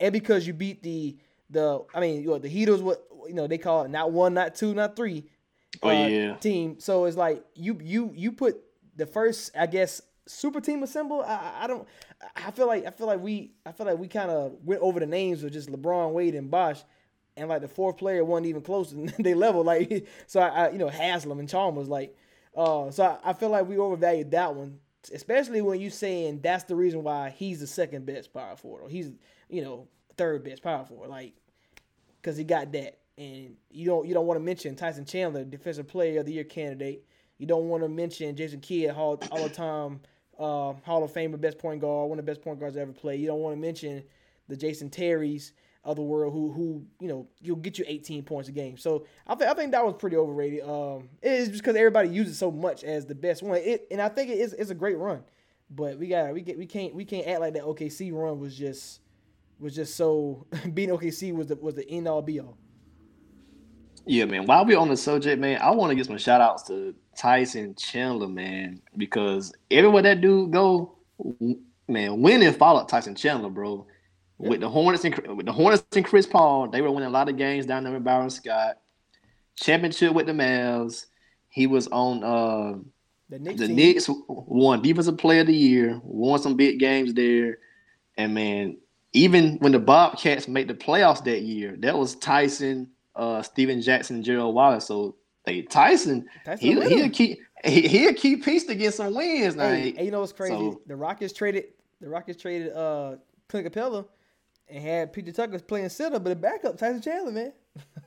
[0.00, 1.16] and because you beat the
[1.50, 2.82] the I mean you know, the Heaters.
[2.82, 5.24] What you know they call it not one, not two, not three.
[5.82, 6.36] Oh, uh, yeah.
[6.36, 6.76] team.
[6.78, 8.56] So it's like you you you put
[8.96, 11.22] the first I guess super team assemble.
[11.22, 11.86] I, I- I don't.
[12.36, 14.98] I feel like I feel like we I feel like we kind of went over
[14.98, 16.82] the names of just LeBron, Wade, and Bosh,
[17.38, 19.64] and like the fourth player wasn't even close to they level.
[19.64, 22.16] Like so, I, I you know Haslem and Chalmers like.
[22.56, 24.80] Uh, so I, I feel like we overvalued that one,
[25.14, 28.88] especially when you saying that's the reason why he's the second best power forward, or
[28.88, 29.12] he's
[29.48, 31.34] you know third best power forward, like
[32.20, 32.98] because he got that.
[33.16, 36.44] And you don't you don't want to mention Tyson Chandler, defensive player of the year
[36.44, 37.04] candidate.
[37.36, 40.00] You don't want to mention Jason Kidd, Hall all the time
[40.38, 42.92] uh, Hall of Famer, best point guard, one of the best point guards to ever
[42.92, 43.16] play.
[43.16, 44.04] You don't want to mention
[44.48, 45.52] the Jason Terrys
[45.84, 48.76] of the world who who you know you'll get you 18 points a game.
[48.76, 50.62] So I, th- I think that was pretty overrated.
[50.62, 53.58] Um, it is just because everybody uses so much as the best one.
[53.58, 55.22] It and I think it is it's a great run,
[55.70, 58.56] but we got we get we can't we can't act like that OKC run was
[58.56, 59.00] just
[59.58, 62.58] was just so beating OKC was the was the end all be all.
[64.04, 64.46] Yeah, man.
[64.46, 67.74] While we're on the subject, man, I want to give some shout outs to Tyson
[67.74, 70.96] Chandler, man, because everywhere that dude go,
[71.86, 73.86] man, winning followed Tyson Chandler, bro.
[74.38, 77.28] With the Hornets and with the Hornets and Chris Paul, they were winning a lot
[77.28, 78.78] of games down there with Byron Scott.
[79.56, 81.06] Championship with the Mavs.
[81.48, 82.78] He was on uh,
[83.30, 87.14] The Knicks, the team, Knicks won Defensive Player of the Year, won some big games
[87.14, 87.58] there,
[88.16, 88.76] and man,
[89.12, 94.16] even when the Bobcats made the playoffs that year, that was Tyson, uh, Stephen Jackson,
[94.16, 94.86] and Gerald Wallace.
[94.86, 96.88] So they Tyson, Tyson he a winner.
[96.90, 99.56] he a keep he, he a key piece to get some wins.
[99.56, 100.54] Now, Hey, hey, you know what's crazy?
[100.54, 101.64] So- the Rockets traded
[102.00, 103.16] the Rockets traded uh
[103.48, 104.06] Clint Capela
[104.70, 107.52] and had Peter Tucker playing center, but the backup Tyson Chandler, man.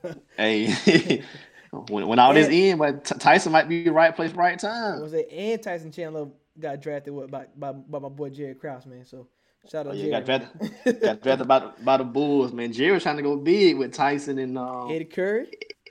[0.36, 1.22] hey,
[1.88, 5.00] when when all this And- in, but Tyson might be the right place, right time.
[5.00, 8.86] was it and Tyson Chandler got drafted with by by, by my boy Jerry Krause,
[8.86, 9.04] man.
[9.06, 9.26] So
[9.70, 10.10] shout out Oh, Jerry.
[10.10, 12.72] got drafted, got drafted by, the- by the Bulls, man.
[12.72, 15.48] Jerry was trying to go big with Tyson and um, Eddie Curry.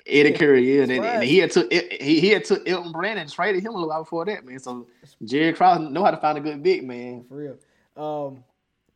[0.08, 3.32] Eddie Curry, yeah, and, and he had took he, he had took Elton Brandon and
[3.32, 4.58] traded him a little while before that, man.
[4.60, 4.88] So
[5.24, 7.24] Jerry Krause know how to find a good big man.
[7.30, 7.58] For real.
[7.96, 8.44] Um,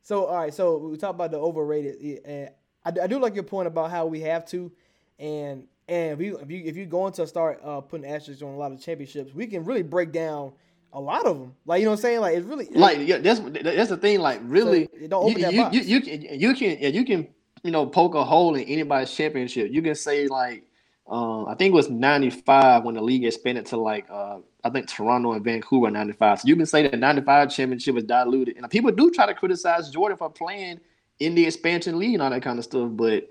[0.06, 2.52] so all right, so we talked about the overrated, and
[2.86, 4.72] I, do- I do like your point about how we have to,
[5.18, 8.54] and and if you if you if you're going to start uh, putting asterisks on
[8.54, 10.54] a lot of championships, we can really break down
[10.94, 11.56] a lot of them.
[11.66, 12.22] Like you know what I'm saying?
[12.22, 14.20] Like it's really Like yeah, that's that's the thing.
[14.20, 15.76] Like really, it don't open you, that you, box.
[15.76, 17.28] you, you can you can yeah, you can
[17.64, 19.72] you know poke a hole in anybody's championship.
[19.72, 20.65] You can say like
[21.08, 24.88] um, I think it was '95 when the league expanded to like uh, I think
[24.88, 26.42] Toronto and Vancouver '95.
[26.42, 29.90] So you can say that '95 championship was diluted, and people do try to criticize
[29.90, 30.80] Jordan for playing
[31.20, 32.90] in the expansion league and all that kind of stuff.
[32.94, 33.30] But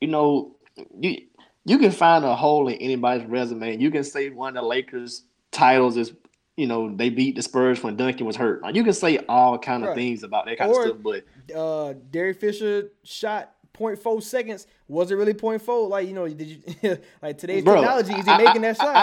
[0.00, 0.56] you know,
[0.98, 1.18] you
[1.66, 3.76] you can find a hole in anybody's resume.
[3.76, 6.12] You can say one of the Lakers titles is
[6.56, 8.62] you know they beat the Spurs when Duncan was hurt.
[8.62, 9.96] Like, you can say all kind of Right.
[9.96, 14.66] things about that kind Or- of stuff, but uh, Derek Fisher shot 0.4 seconds.
[14.88, 15.88] Was it really 0.4?
[15.88, 18.12] Like you know, did you like today's Bro, technology?
[18.14, 18.96] Is he I- making I- that shot?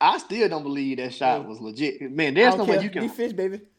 [0.00, 2.00] I, I, still don't believe that shot was legit.
[2.10, 3.60] Man, there's no way you can Be fish, baby.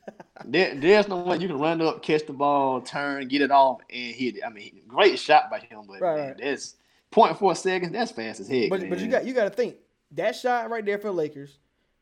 [0.46, 3.80] There, there's no way you can run up, catch the ball, turn, get it off,
[3.90, 4.42] and hit it.
[4.46, 6.38] I mean, great shot by him, but Right, man, right.
[6.44, 6.76] that's
[7.14, 7.92] 0.4 seconds.
[7.94, 8.70] That's fast as heck.
[8.70, 9.76] But but you got you got to think
[10.12, 11.58] that shot right there for the Lakers,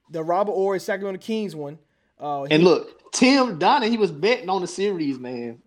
[0.10, 1.78] the Robert Horry Sacramento Kings one.
[2.20, 5.62] Uh, and he- look, Tim Donner, he was betting on the series, man.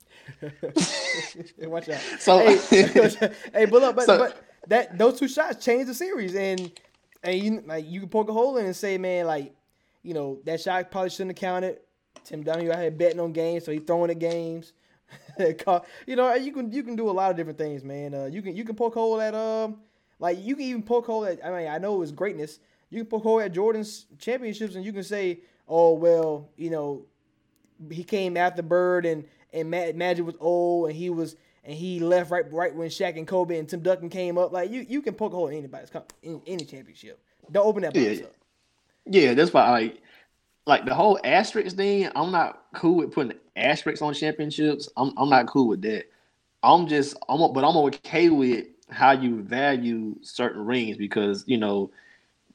[1.63, 2.01] Watch out.
[2.19, 2.57] So- hey,
[3.53, 6.71] hey, but look, but, So- but that those two shots changed the series, and
[7.23, 9.55] and you like you can poke a hole in and say, man, like
[10.03, 11.81] you know that shot probably shouldn't have counted.
[12.25, 14.73] Tim Donaghy out here betting on games, so he's throwing at games.
[16.07, 18.15] You know, you can you can do a lot of different things, man.
[18.15, 19.79] Uh, you can you can poke hole at um
[20.19, 21.45] like you can even poke hole at.
[21.45, 22.59] I mean, I know it was greatness.
[22.91, 27.05] You can poke hole at Jordan's championships, and you can say, oh well, you know,
[27.91, 32.01] he came after Bird and and Ma- Magic was old and he was and he
[32.01, 34.53] left right right when Shaq and Kobe and Tim Duncan came up.
[34.53, 35.91] Like you you can poke a hole in anybody's
[36.23, 37.19] in any championship.
[37.51, 38.25] Don't open that box Yeah.
[38.25, 38.35] up.
[39.07, 40.03] Yeah, that's why like
[40.67, 44.89] like the whole asterisk thing, I'm not cool with putting asterisks on championships.
[44.97, 46.05] I'm I'm not cool with that.
[46.63, 51.91] I'm just I'm but I'm okay with how you value certain rings because you know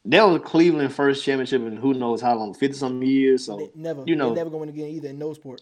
[0.06, 3.46] that was Cleveland first championship and who knows how long, fifty some years.
[3.46, 5.62] So They never you know never going to win again either in no sport.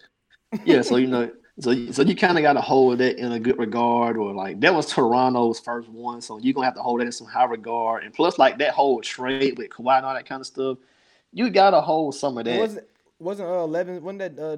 [0.65, 3.31] Yeah, so you know, so you- so you kind of got to hold that in
[3.31, 6.81] a good regard, or like that was Toronto's first one, so you're gonna have to
[6.81, 10.05] hold that in some high regard, and plus like that whole trade with Kawhi and
[10.05, 10.77] all that kind of stuff,
[11.33, 12.57] you gotta hold some of that.
[12.59, 12.87] wasn't
[13.19, 14.57] wasn't uh eleven wasn't that uh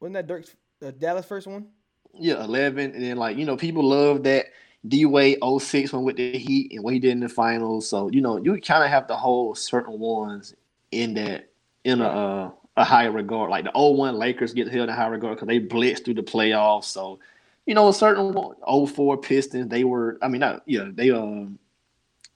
[0.00, 0.54] wasn't that Dirk's
[0.84, 1.66] uh, Dallas first one?
[2.14, 4.46] Yeah, eleven, and then like you know, people love that
[4.86, 7.88] D Wade 06 one with the Heat and what he did in the finals.
[7.88, 10.54] So you know, you kind of have to hold certain ones
[10.92, 11.48] in that
[11.84, 13.50] in a uh, a higher regard.
[13.50, 16.84] Like the 01 Lakers get held in high regard because they blitzed through the playoffs.
[16.84, 17.18] So
[17.66, 18.54] you know, a certain one-
[18.86, 20.18] 04 Pistons, they were.
[20.22, 21.58] I mean, not yeah, they um.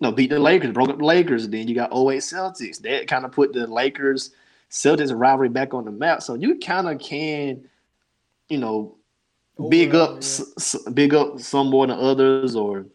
[0.03, 1.47] No, beat the Lakers, broke up the Lakers.
[1.49, 2.81] Then you got 08 Celtics.
[2.81, 4.31] That kind of put the Lakers
[4.71, 6.23] Celtics rivalry back on the map.
[6.23, 7.69] So you kind of can,
[8.49, 8.97] you know,
[9.69, 10.45] big Overall, up, yeah.
[10.57, 12.87] s- big up some more than others, or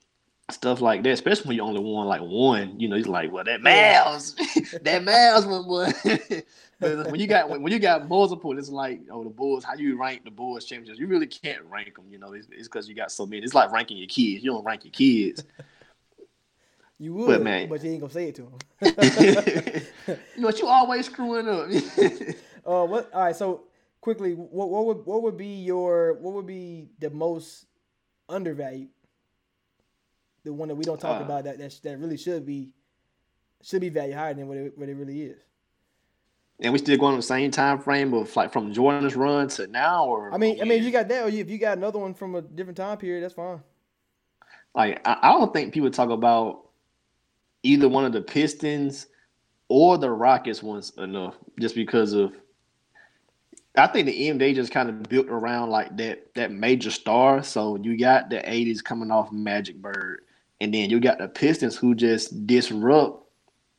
[0.51, 1.12] stuff like that.
[1.12, 3.62] Especially when you only won like one, you know, he's like, well, that.
[3.62, 4.36] Mavs,
[4.84, 6.43] that Mavs one,
[6.79, 9.63] but when you got when, when you got multiple, it's like, oh, the Bulls.
[9.63, 10.99] How you rank the Bulls championships?
[10.99, 12.05] You really can't rank them.
[12.10, 13.43] You know, it's because you got so many.
[13.43, 14.43] It's like ranking your kids.
[14.43, 15.43] You don't rank your kids.
[16.97, 18.58] You would, But, but, you ain't gonna say it to him.
[20.38, 21.67] you know, you always screwing up.
[22.65, 23.13] Uh, what?
[23.13, 23.36] All right.
[23.36, 23.63] So
[23.99, 27.65] quickly, what what would what would be your what would be the most
[28.29, 28.89] undervalued?
[30.45, 31.25] The one that we don't talk Uh.
[31.25, 32.69] about that that that really should be
[33.62, 35.41] should be valued higher than what it, what it really is.
[36.62, 39.67] and we still going on the same time frame of like from Jordan's run to
[39.67, 41.99] now, or I mean, I mean, if you got that, or if you got another
[41.99, 43.62] one from a different time period, that's fine.
[44.73, 46.69] Like I, I don't think people talk about
[47.63, 49.08] either one of the Pistons
[49.67, 52.34] or the Rockets ones enough, just because of.
[53.77, 57.43] I think the NBA just kind of built around like that that major star.
[57.43, 60.21] So you got the '80s coming off Magic Bird,
[60.62, 63.26] and then you got the Pistons who just disrupt,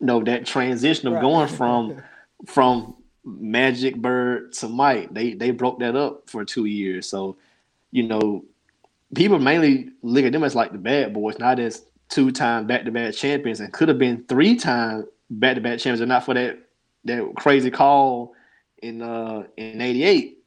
[0.01, 1.23] you know, that transition of Right.
[1.23, 2.03] going from
[2.47, 5.13] from Magic Bird to Mike.
[5.13, 7.09] They they broke that up for two years.
[7.09, 7.37] So,
[7.91, 8.45] you know,
[9.15, 12.85] people mainly look at them as like the bad boys, not as two time back
[12.85, 16.25] to back champions, and could have been three time back to back champions, and not
[16.25, 16.59] for that
[17.05, 18.35] that crazy call
[18.83, 20.39] in uh in '88.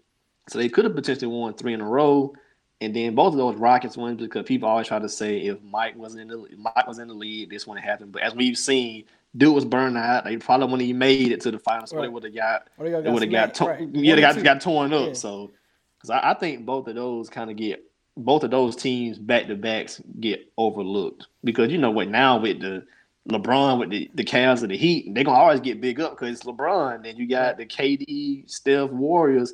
[0.50, 2.34] So they could have potentially won three in a row.
[2.82, 5.98] And then both of those Rockets ones because people always try to say if Mike
[5.98, 8.10] wasn't in the Mike was in the lead, this wouldn't happen.
[8.10, 9.04] But as we've seen,
[9.36, 10.24] dude was burned out.
[10.24, 11.90] They probably wouldn't even made it to the finals.
[11.90, 13.90] So they would have got they would have got, to- right.
[13.92, 15.08] yeah, they got got torn up.
[15.08, 15.14] Yeah.
[15.14, 15.52] So,
[15.98, 17.84] because I, I think both of those kind of get
[18.16, 22.62] both of those teams back to backs get overlooked because you know what now with
[22.62, 22.86] the
[23.30, 26.38] LeBron with the the Cavs and the Heat, they're gonna always get big up because
[26.38, 27.04] it's LeBron.
[27.04, 29.54] Then you got the KD, Steph Warriors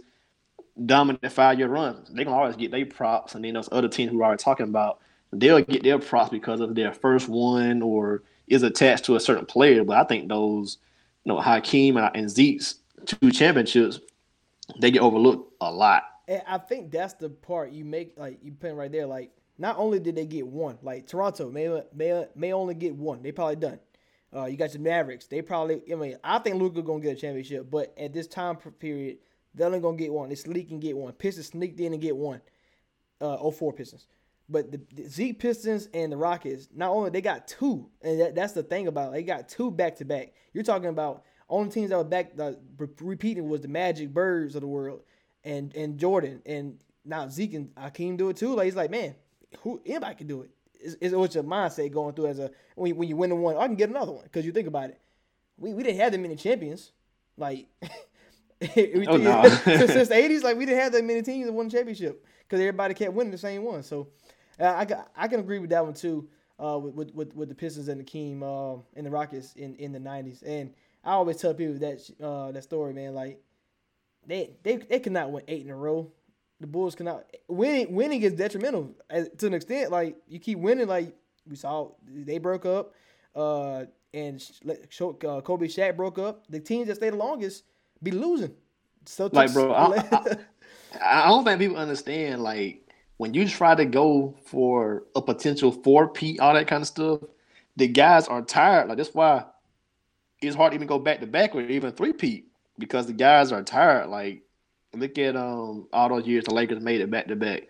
[0.83, 2.09] dominant five year runs.
[2.09, 4.99] They're gonna always get their props, and then those other teams who are talking about
[5.31, 9.45] they'll get their props because of their first one or is attached to a certain
[9.45, 9.83] player.
[9.83, 10.77] But I think those,
[11.23, 13.99] you know, Hakeem and, and Zeke's two championships,
[14.79, 16.03] they get overlooked a lot.
[16.27, 19.05] And I think that's the part you make like you put right there.
[19.05, 23.21] Like not only did they get one, like Toronto may may may only get one.
[23.21, 23.79] They probably done.
[24.35, 25.27] Uh, you got the Mavericks.
[25.27, 25.81] They probably.
[25.91, 29.17] I mean, I think Luka gonna get a championship, but at this time period,
[29.55, 30.29] they're only gonna get one.
[30.29, 31.13] This league and get one.
[31.13, 32.41] Pistons sneaked in and get one.
[33.21, 34.07] Uh, 04 Pistons.
[34.47, 38.35] But the, the Zeke Pistons and the Rockets, not only they got two, and that,
[38.35, 40.33] that's the thing about it, they got two back to back.
[40.53, 42.33] You're talking about only teams that were back
[42.99, 45.01] repeating was the Magic Birds of the world
[45.43, 48.55] and and Jordan and now Zeke and Hakeem do it too.
[48.55, 49.15] Like he's like, man,
[49.61, 50.49] who anybody can do it.
[50.73, 53.35] It's, it's what's your mindset going through as a when you, when you win the
[53.35, 54.99] one, I can get another one because you think about it.
[55.57, 56.91] We we didn't have that many champions.
[57.37, 57.67] Like
[59.07, 59.47] Oh, no.
[59.63, 62.25] since, since the eighties, like we didn't have that many teams that won the championship
[62.43, 63.83] because everybody kept winning the same one.
[63.83, 64.07] So
[64.59, 66.27] uh, I got, I can agree with that one too.
[66.57, 69.91] Uh, with, with with the Pistons and the Keem uh, and the Rockets in, in
[69.91, 70.73] the nineties, and
[71.03, 73.13] I always tell people that uh, that story, man.
[73.13, 73.41] Like
[74.25, 76.11] they they they cannot win eight in a row.
[76.61, 77.93] The Bulls cannot winning.
[77.93, 79.91] Winning is detrimental as, to an extent.
[79.91, 81.13] Like you keep winning, like
[81.47, 82.93] we saw they broke up,
[83.35, 86.47] uh, and uh, Kobe Shaq broke up.
[86.47, 87.65] The teams that stayed the longest
[88.05, 88.53] be losing.
[89.05, 90.37] So Like, bro, I, I,
[91.01, 92.43] I don't think people understand.
[92.43, 96.87] Like, when you try to go for a potential four P, all that kind of
[96.87, 97.21] stuff,
[97.77, 98.87] the guys are tired.
[98.89, 99.45] Like, that's why
[100.41, 102.45] it's hard to even go back to back or even three P
[102.79, 104.07] because the guys are tired.
[104.09, 104.43] Like,
[104.93, 107.63] look at um all those years the Lakers made it back to back.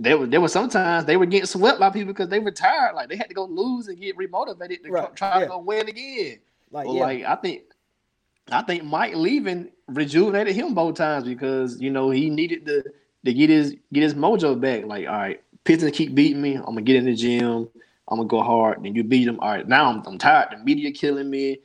[0.00, 2.94] There was there was sometimes they were getting swept by people because they were tired.
[2.94, 5.40] Like they had to go lose and get remotivated to Right, try yeah.
[5.40, 6.38] to go win again.
[6.70, 7.62] like yeah, like I think,
[8.50, 12.84] I think Mike leaving rejuvenated him both times because you know he needed to
[13.24, 14.84] to get his get his mojo back.
[14.84, 16.56] Like, all right, Pistons keep beating me.
[16.56, 17.68] I'm gonna get in the gym.
[18.08, 18.82] I'm gonna go hard.
[18.82, 19.38] Then you beat them.
[19.40, 20.48] All right, now I'm, I'm tired.
[20.52, 21.58] The media killing me.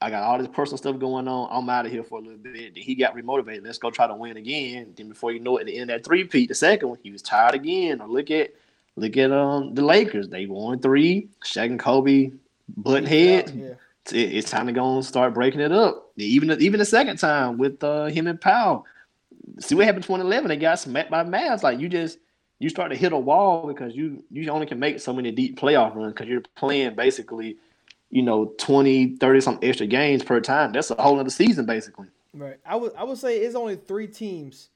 [0.00, 1.48] I got all this personal stuff going on.
[1.50, 2.74] I'm out of here for a little bit.
[2.74, 3.64] Then he got remotivated.
[3.64, 4.92] Let's go try to win again.
[4.94, 6.98] Then before you know it, at the end of that three peat, the second one,
[7.02, 8.00] he was tired again.
[8.00, 8.52] Or look at
[8.96, 10.28] look at um the Lakers.
[10.28, 11.28] They won three.
[11.44, 12.32] Shaq and Kobe
[12.76, 13.74] butting heads yeah.
[14.04, 16.05] it's, it's time to go and start breaking it up.
[16.16, 18.84] Even even the second time with uh, him and Pau.
[19.60, 20.48] See what happened in 2011?
[20.48, 21.62] They got smacked by Mavs.
[21.62, 22.18] Like you just
[22.58, 25.58] you start to hit a wall because you you only can make so many deep
[25.58, 27.56] playoff runs because you're playing basically,
[28.10, 30.72] you know, 20, 30 some extra games per time.
[30.72, 32.06] That's a whole other season basically.
[32.32, 32.56] Right.
[32.64, 34.70] I would I would say it's only three teams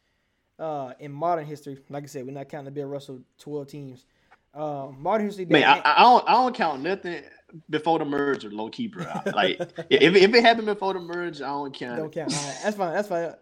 [0.59, 1.79] uh, in modern history.
[1.89, 4.05] Like I said, we're not counting the Bill Russell twelve teams.
[4.53, 5.47] Uh, modern history.
[5.47, 7.23] Man, I, I don't I don't count nothing
[7.69, 9.07] before the merger, low key, bro.
[9.27, 9.61] Like
[9.91, 11.99] if if it happened before the merger, I don't count.
[11.99, 12.33] don't count.
[12.33, 12.93] Right, that's fine.
[12.93, 13.35] That's fine.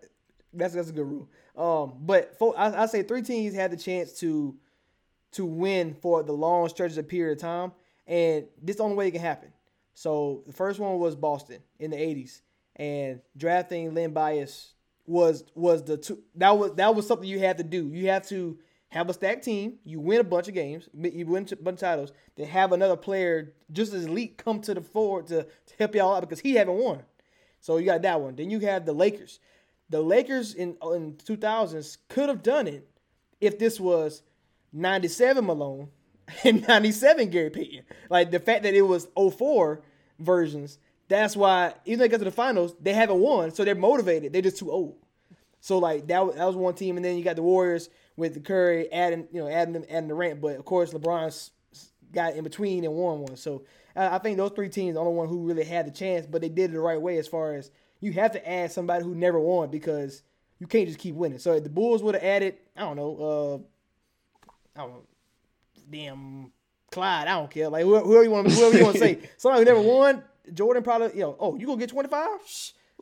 [0.53, 1.29] That's that's a good rule.
[1.57, 4.57] Um, but four, I, I say three teams had the chance to
[5.33, 7.73] to win for the long stretches of period of time,
[8.07, 9.53] and this is the only way it can happen.
[9.95, 12.41] So the first one was Boston in the '80s,
[12.77, 14.75] and drafting Len Bias
[15.07, 17.89] was was the two, that was that was something you had to do.
[17.93, 18.59] You have to
[18.91, 19.79] have a stacked team.
[19.85, 20.89] You win a bunch of games.
[20.95, 22.13] You win a bunch of titles.
[22.37, 26.15] Then have another player just as elite come to the forward to, to help y'all
[26.15, 27.03] out because he haven't won.
[27.61, 28.37] So you got that one.
[28.37, 29.41] Then you have the Lakers.
[29.91, 32.89] The Lakers in uh, in 2000s could have done it
[33.41, 34.23] if this was
[34.73, 35.89] 97 Malone
[36.45, 37.83] and 97 Gary Payton.
[38.11, 39.83] Like the fact that it was 04
[40.19, 44.33] versions, that's why even they got to the finals, they haven't won, so they're motivated.
[44.33, 44.97] They're just too old.
[45.61, 48.41] So like that that was one team, and then you got the Warriors with the
[48.41, 51.51] Curry adding you know adding them adding Durant, but of course LeBron
[52.13, 53.37] got in between and won one.
[53.37, 53.63] So
[53.95, 56.27] I, I think those three teams are the only one who really had the chance,
[56.27, 59.05] but they did it the right way as far as you have to add somebody
[59.05, 60.23] who never won because
[60.59, 61.39] you can't just keep winning.
[61.39, 63.65] So if the Bulls would have added, I don't know,
[64.77, 65.03] uh, I don't know,
[65.89, 66.53] damn
[66.91, 69.61] Clyde, I don't care, like whoever, whoever you want, whoever you want to say, somebody
[69.61, 72.41] who never won, Jordan probably, you know, oh, you gonna get twenty five?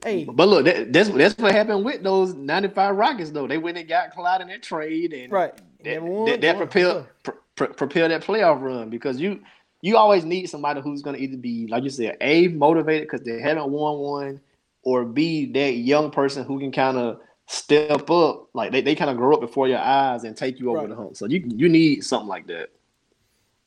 [0.05, 3.47] Hey, But look, that, that's that's what happened with those '95 Rockets, though.
[3.47, 5.55] They went and got Clyde in that trade, and right,
[5.85, 6.27] that, won.
[6.27, 9.41] that, that propelled pr- pr- propelled that playoff run because you
[9.83, 13.25] you always need somebody who's going to either be like you said, a motivated because
[13.27, 14.41] they haven't won one,
[14.83, 19.11] or b that young person who can kind of step up, like they, they kind
[19.11, 20.89] of grow up before your eyes and take you over Right.
[20.89, 21.17] the hump.
[21.17, 22.71] So you you need something like that.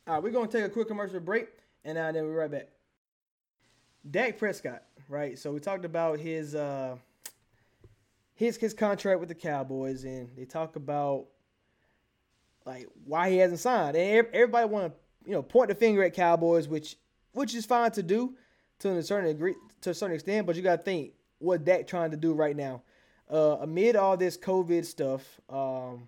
[0.07, 1.47] All right, we're gonna take a quick commercial break,
[1.85, 2.67] and uh, then we'll be right back.
[4.09, 5.37] Dak Prescott, right?
[5.37, 6.95] So we talked about his uh,
[8.35, 11.25] his his contract with the Cowboys, and they talk about
[12.65, 13.97] like why he hasn't signed.
[13.97, 16.95] And everybody want to you know point the finger at Cowboys, which
[17.33, 18.35] which is fine to do
[18.79, 20.47] to a certain degree, to a certain extent.
[20.47, 22.83] But you got to think what Dak trying to do right now,
[23.29, 26.07] uh, amid all this COVID stuff, um,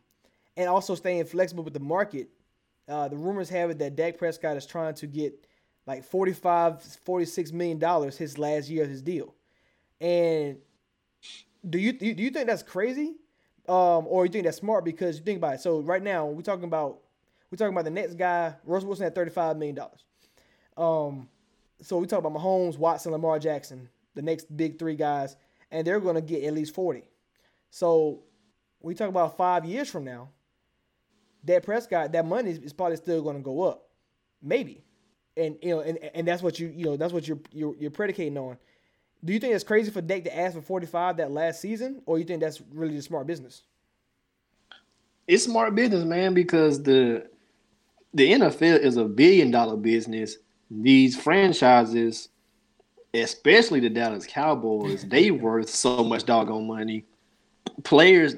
[0.56, 2.30] and also staying flexible with the market.
[2.88, 5.48] Uh, the rumors have it that Dak Prescott is trying to get
[5.92, 9.36] like 45, 46 million dollars his last year of his deal.
[10.00, 10.58] And
[11.70, 13.16] do you do you, think that's crazy?
[13.68, 15.62] Um, or you think that's smart because you think about it.
[15.62, 17.00] So right now we're talking about
[17.50, 20.06] we're talking about the next guy, Russell Wilson at 35 million dollars.
[20.78, 21.28] Um,
[21.82, 25.36] so we talk about Mahomes, Watson, Lamar Jackson, the next big three guys,
[25.72, 27.04] and they're going to get at least 40.
[27.70, 28.24] So
[28.80, 30.30] we talk about five years from now,
[31.44, 33.90] that Prescott, that money is, is probably still going to go up,
[34.42, 34.84] maybe,
[35.42, 37.92] and you know, and, and that's what you you know that's what you're you're, you're
[37.92, 38.58] predicating on.
[39.24, 42.18] Do you think it's crazy for Dak to ask for 45 that last season, or
[42.18, 43.64] you think that's really the smart business?
[45.28, 47.26] it's smart business, man, because the
[48.14, 50.36] the NFL is a billion dollar business.
[50.70, 52.30] These franchises,
[53.14, 57.06] especially the Dallas Cowboys, they worth so much doggone money.
[57.84, 58.36] Players,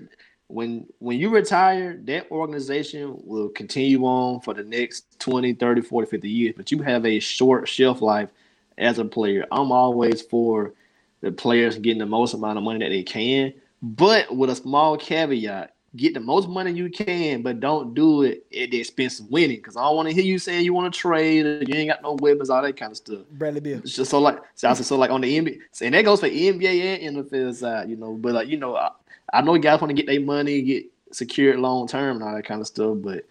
[0.47, 6.09] when when you retire, that organization will continue on for the next 20, 30, 40,
[6.09, 8.29] 50 years, but you have a short shelf life
[8.77, 9.45] as a player.
[9.51, 10.73] I'm always for
[11.21, 14.97] the players getting the most amount of money that they can, but with a small
[14.97, 19.29] caveat get the most money you can, but don't do it at the expense of
[19.29, 19.57] winning.
[19.57, 21.89] Because I don't want to hear you saying you want to trade, and you ain't
[21.89, 23.21] got no weapons, all that kind of stuff.
[23.31, 23.79] Bradley Beal.
[23.79, 27.05] It's just so like so, so like on the NBA, and that goes for NBA
[27.05, 28.13] and NFL side, you know.
[28.13, 28.75] But like you know,
[29.33, 32.45] I, know guys want to get their money, get secured long term and all that
[32.45, 33.25] kind of stuff, but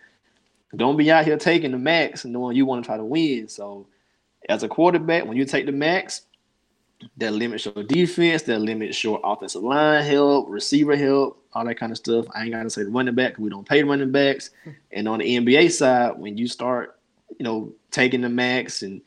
[0.76, 3.48] don't be out here taking the max and knowing you want to try to win.
[3.48, 3.86] So
[4.48, 6.22] as a quarterback, when you take the max,
[7.16, 11.92] that limits your defense, that limits your offensive line help, receiver help, all that kind
[11.92, 12.26] of stuff.
[12.34, 14.50] I ain't got to say the running back we don't pay running backs.
[14.64, 14.70] Hmm.
[14.92, 16.98] and on the NBA side, when you start,
[17.38, 19.00] you know, taking the max and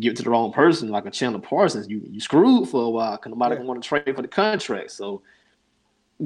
[0.00, 2.90] give it to the wrong person, like a Chandler Parsons, you you screwed for a
[2.90, 3.62] while because nobody yeah.
[3.62, 4.90] want to trade for the contract.
[4.90, 5.22] So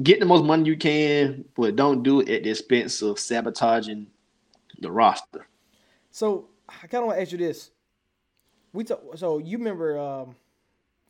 [0.03, 4.07] get the most money you can, but don't do it at the expense of sabotaging
[4.79, 5.47] the roster.
[6.11, 7.71] So I kind of want to ask you this.
[8.73, 10.35] We talk, so you remember um,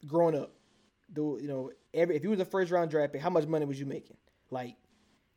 [0.05, 0.51] growing up,
[1.13, 3.65] the you know every if you was a first round draft pick, how much money
[3.65, 4.17] was you making?
[4.51, 4.75] Like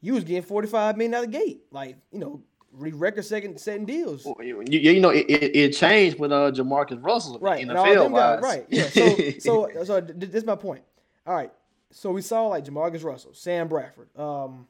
[0.00, 1.62] you was getting forty five million out of the gate.
[1.70, 2.42] Like you know
[2.72, 4.24] record second setting deals.
[4.24, 7.66] Well, you, you, know, it, it, changed with uh Jamarcus Russell, right?
[7.66, 8.66] NFL guys, right?
[8.68, 8.88] Yeah.
[8.88, 10.82] So so so this is my point.
[11.26, 11.52] All right.
[11.92, 14.66] So we saw like Jamarcus Russell, Sam Bradford, um,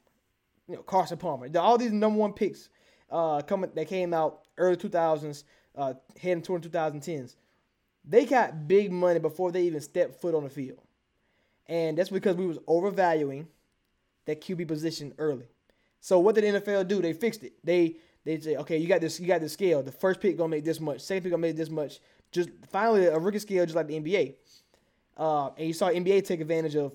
[0.67, 2.69] you know Carson Palmer, all these number one picks
[3.09, 5.43] uh coming that came out early two thousands,
[5.75, 7.35] uh heading toward two thousand tens.
[8.03, 10.79] They got big money before they even stepped foot on the field.
[11.67, 13.47] And that's because we was overvaluing
[14.25, 15.45] that QB position early.
[15.99, 17.01] So what did the NFL do?
[17.01, 17.53] They fixed it.
[17.63, 19.81] They they say, okay, you got this, you got the scale.
[19.81, 21.01] The first pick gonna make this much.
[21.01, 21.99] Second pick gonna make this much.
[22.31, 24.35] Just finally a rookie scale, just like the NBA.
[25.17, 26.93] Uh, and you saw NBA take advantage of,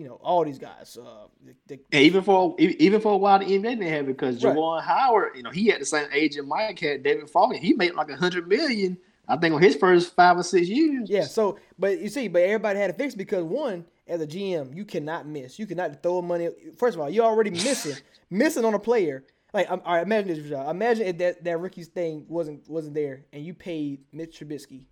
[0.00, 0.96] you know, all these guys.
[0.96, 4.42] Uh, the, the, even for even for a while, the NBA didn't have it because
[4.42, 4.56] right.
[4.56, 7.02] Juwan Howard, you know, he had the same age as Mike had.
[7.02, 8.96] David Falk, he made like a hundred million.
[9.28, 11.10] I think on his first five or six years.
[11.10, 11.24] Yeah.
[11.24, 14.86] So, but you see, but everybody had to fix because one, as a GM, you
[14.86, 15.58] cannot miss.
[15.58, 16.48] You cannot throw money.
[16.78, 17.96] First of all, you're already missing,
[18.30, 19.24] missing on a player.
[19.52, 20.50] Like, all right, imagine this.
[20.50, 24.84] Imagine if that that Ricky's thing wasn't wasn't there, and you paid Mitch Trubisky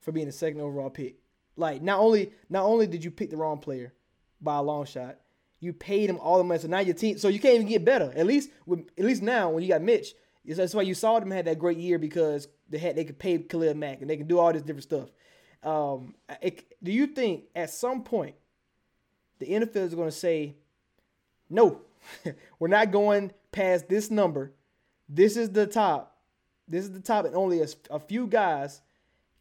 [0.00, 1.16] for being the second overall pick.
[1.56, 3.92] Like, not only not only did you pick the wrong player
[4.42, 5.18] by a long shot,
[5.60, 6.60] you paid him all the money.
[6.60, 8.12] So now your team, so you can't even get better.
[8.16, 10.14] At least with at least now when you got Mitch,
[10.44, 13.38] that's why you saw them had that great year because they had they could pay
[13.38, 15.10] Khalil Mack and they can do all this different stuff.
[15.62, 18.34] Um, it, do you think at some point
[19.38, 20.56] the NFL is going to say,
[21.48, 21.80] no,
[22.58, 24.52] we're not going past this number.
[25.08, 26.18] This is the top.
[26.66, 28.80] This is the top, and only a, a few guys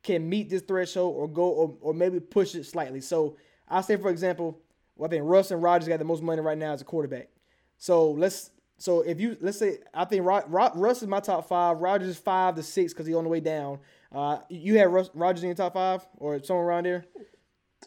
[0.03, 2.99] can meet this threshold or go or, or maybe push it slightly.
[3.01, 3.37] So
[3.69, 4.59] I'll say, for example,
[5.01, 7.29] well, I think Russ and Rodgers got the most money right now as a quarterback.
[7.79, 12.09] So let's so if you let's say I think Russ is my top five, Rodgers
[12.09, 13.79] is five to six because he's on the way down.
[14.11, 17.05] Uh, you have Russ, Rodgers in your top five or somewhere around there?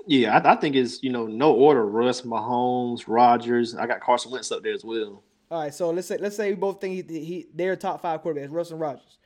[0.08, 1.86] Yeah, I, I, think it's you know no order.
[1.86, 3.76] Russ, Mahomes, Rodgers.
[3.76, 5.22] I got Carson Wentz up there as well.
[5.52, 8.24] All right, so let's say let's say we both think he, he they're top five
[8.24, 8.50] quarterbacks.
[8.50, 9.18] Russ and Rodgers.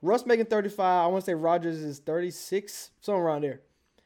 [0.00, 1.06] Russ making thirty five.
[1.06, 3.62] I want to say Rodgers is thirty six, somewhere around there.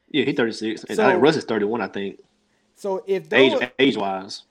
[0.08, 0.86] Yeah, he's thirty six.
[0.90, 2.18] So, and Russ is thirty one, I think.
[2.80, 4.44] So if age age wise.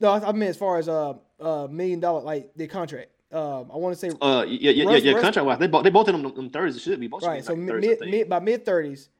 [0.00, 3.10] No, I mean as far as uh uh million dollar like the contract.
[3.30, 4.16] Um, I want to say.
[4.22, 5.20] Uh, yeah, yeah, Russ, yeah, yeah.
[5.20, 6.76] Contract wise, they both they both in them, them thirties.
[6.76, 7.22] It should be both.
[7.24, 7.44] Right.
[7.44, 9.10] So like mid, mid by mid thirties.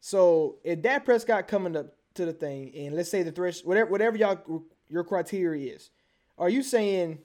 [0.00, 3.90] So if Dak Prescott coming up to the thing, and let's say the thresh whatever
[3.90, 5.90] whatever y'all your criteria is,
[6.38, 7.18] are you saying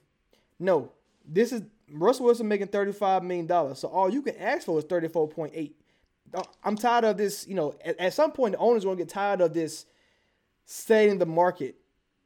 [0.59, 0.91] no?
[1.23, 1.61] This is
[1.93, 3.79] Russell Wilson making thirty five million dollars.
[3.79, 5.77] So all you can ask for is thirty four point eight.
[6.33, 7.47] Uh, I'm tired of this.
[7.47, 9.85] You know, at, at some point the owners gonna get tired of this
[10.71, 11.75] setting the market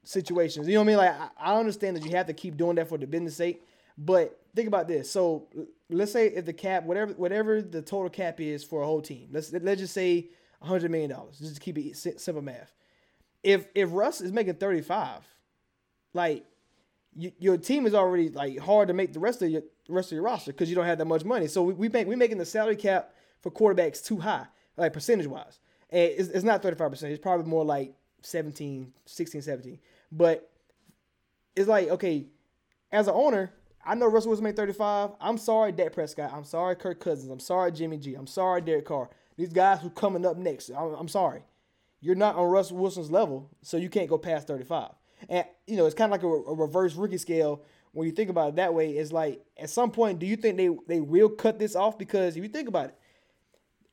[0.04, 0.68] situations.
[0.68, 0.98] You know what I mean?
[0.98, 3.66] Like I, understand that you have to keep doing that for the business sake,
[3.98, 5.10] but think about this.
[5.10, 5.48] So
[5.90, 9.30] let's say if the cap, whatever whatever the total cap is for a whole team,
[9.32, 10.28] let's let's just say
[10.62, 11.40] hundred million dollars.
[11.40, 12.74] Just to keep it simple math.
[13.44, 15.22] If if Russ is making thirty five,
[16.14, 16.46] like
[17.16, 20.16] you, your team is already like hard to make the rest of your rest of
[20.18, 21.48] your roster because you don't have that much money.
[21.48, 25.28] So we, we make we making the salary cap for quarterbacks too high, like percentage
[25.28, 25.60] wise.
[25.90, 27.04] And it's, it's not 35%.
[27.04, 27.94] It's probably more like
[28.24, 29.80] 17, 16, 17.
[30.12, 30.50] But
[31.56, 32.26] it's like, okay,
[32.92, 33.52] as an owner,
[33.86, 35.12] I know Russell Wilson made 35.
[35.20, 36.32] I'm sorry, Dak Prescott.
[36.34, 37.32] I'm sorry, Kirk Cousins.
[37.32, 38.16] I'm sorry, Jimmy G.
[38.16, 39.10] I'm sorry, Derek Carr.
[39.38, 40.70] These guys who coming up next.
[40.70, 41.44] I'm, I'm sorry.
[42.00, 44.92] You're not on Russell Wilson's level, so you can't go past 35.
[45.30, 47.64] And, you know, it's kind of like a, a reverse rookie scale
[47.94, 50.58] when you think about it that way, it's like at some point, do you think
[50.58, 51.98] they they will cut this off?
[51.98, 52.96] Because if you think about it,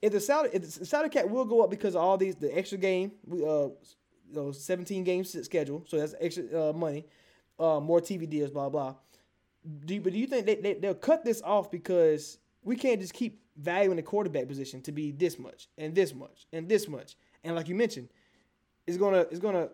[0.02, 2.56] if the salary if the salary cap will go up because of all these the
[2.56, 3.68] extra game, we uh,
[4.30, 7.06] you know, 17 games schedule, so that's extra uh, money,
[7.58, 8.94] uh, more TV deals, blah blah.
[9.84, 13.00] Do you, but do you think they, they they'll cut this off because we can't
[13.00, 16.88] just keep valuing the quarterback position to be this much and this much and this
[16.88, 18.08] much, and like you mentioned,
[18.86, 19.68] it's gonna it's gonna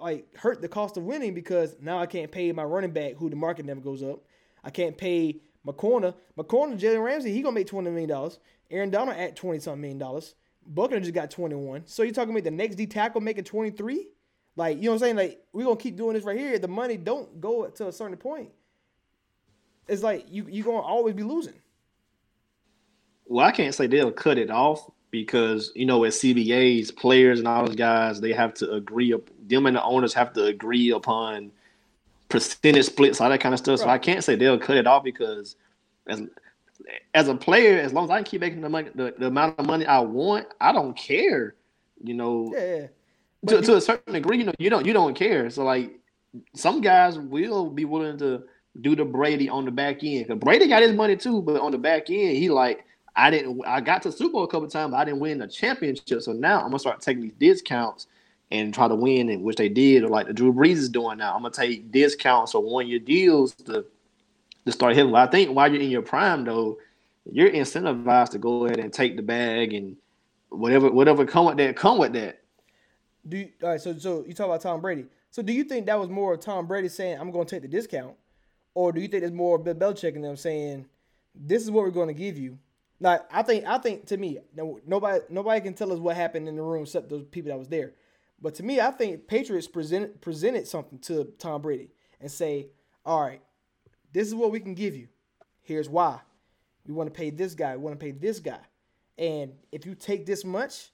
[0.00, 3.28] like hurt the cost of winning because now I can't pay my running back who
[3.28, 4.20] the market never goes up.
[4.62, 6.14] I can't pay my corner.
[6.36, 8.38] My corner, Jalen Ramsey, he gonna make twenty million dollars.
[8.70, 10.34] Aaron Donald at twenty something million dollars.
[10.66, 11.82] Buckner just got twenty one.
[11.86, 14.08] So you're talking about the next D tackle making twenty three?
[14.56, 15.16] Like you know what I'm saying?
[15.16, 16.58] Like we're gonna keep doing this right here.
[16.58, 18.50] The money don't go to a certain point.
[19.88, 21.54] It's like you you're gonna always be losing.
[23.26, 27.48] Well, I can't say they'll cut it off because you know, with CBAs, players and
[27.48, 29.12] all those guys, they have to agree.
[29.12, 31.52] Up, them and the owners have to agree upon
[32.28, 33.80] percentage splits, all that kind of stuff.
[33.80, 35.56] So I can't say they'll cut it off because
[36.06, 36.22] as
[37.14, 39.58] as a player, as long as I can keep making the money, the, the amount
[39.58, 41.54] of money I want, I don't care.
[42.02, 42.90] You know, Yeah, to,
[43.42, 45.50] But to a certain degree, you know, you don't you don't care.
[45.50, 45.98] So like,
[46.54, 48.44] some guys will be willing to
[48.80, 50.26] do the Brady on the back end.
[50.28, 53.60] Cause Brady got his money too, but on the back end, he like, I didn't.
[53.66, 56.22] I got to Super Bowl a couple times, but I didn't win the championship.
[56.22, 58.06] So now I'm gonna start taking these discounts
[58.50, 61.18] and try to win, and which they did, or like the Drew Brees is doing
[61.18, 61.34] now.
[61.34, 63.84] I'm gonna take discounts or one year deals to
[64.66, 65.14] to start hitting.
[65.14, 66.78] I think while you're in your prime though,
[67.30, 69.96] you're incentivized to go ahead and take the bag and
[70.48, 72.40] whatever whatever come with that come with that.
[73.28, 73.80] Do you, all right.
[73.80, 75.06] So so you talk about Tom Brady.
[75.30, 77.62] So do you think that was more of Tom Brady saying I'm going to take
[77.62, 78.14] the discount,
[78.74, 80.86] or do you think it's more Bill Belichick and them saying
[81.34, 82.58] this is what we're going to give you?
[83.00, 84.38] Like I think I think to me
[84.86, 87.68] nobody nobody can tell us what happened in the room except those people that was
[87.68, 87.92] there.
[88.40, 91.90] But to me, I think Patriots presented presented something to Tom Brady
[92.20, 92.66] and say,
[93.06, 93.40] all right,
[94.12, 95.08] this is what we can give you.
[95.62, 96.20] Here's why.
[96.86, 97.76] We want to pay this guy.
[97.76, 98.58] We want to pay this guy.
[99.18, 100.90] And if you take this much,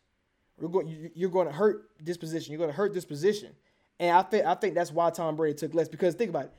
[0.58, 0.88] we're going.
[0.88, 2.52] you- You're going to hurt this position.
[2.52, 3.52] You're going to hurt this position.
[4.00, 6.52] And I think I think that's why Tom Brady took less because think about it.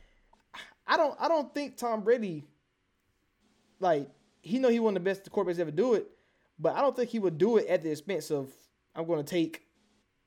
[0.87, 2.45] I don't I don't think Tom Brady
[3.79, 4.09] like
[4.41, 6.07] he know he one of the best quarterbacks to ever do it,
[6.57, 8.49] but I don't think he would do it at the expense of
[8.95, 9.63] I'm going to take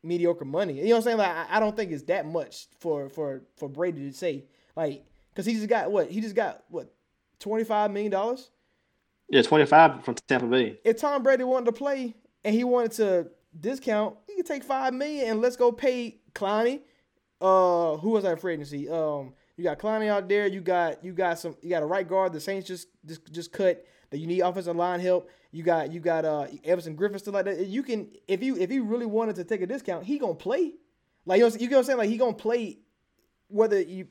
[0.03, 0.75] mediocre money.
[0.75, 1.19] You know what I'm saying?
[1.19, 4.45] Like I, I don't think it's that much for for for Brady to say
[4.77, 6.93] like because he just got what he just got what
[7.39, 8.51] twenty five million dollars.
[9.29, 10.79] Yeah, 25 from Tampa Bay.
[10.85, 12.15] If Tom Brady wanted to play
[12.45, 16.81] and he wanted to discount, he could take five million and let's go pay Clowney.
[17.41, 18.91] Uh, who was that free agency?
[18.91, 20.47] Um, you got Clowney out there.
[20.47, 21.57] You got you got some.
[21.63, 22.35] You got a right guard.
[22.35, 23.87] The Saints just just just cut.
[24.11, 25.31] That you need offensive line help.
[25.51, 27.67] You got you got uh Everson Griffen still like that.
[27.67, 30.75] You can if you if he really wanted to take a discount, he gonna play.
[31.25, 31.99] Like you know, you know what I'm saying?
[31.99, 32.81] Like he gonna play
[33.49, 34.09] whether you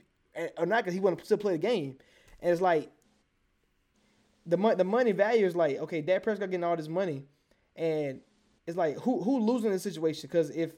[0.58, 1.98] or not because he want to still play the game.
[2.42, 2.92] And it's like
[4.46, 7.26] the money the money value is like okay, Dak Prescott getting all this money,
[7.76, 8.22] and
[8.66, 10.28] it's like who who losing this situation?
[10.30, 10.74] Because if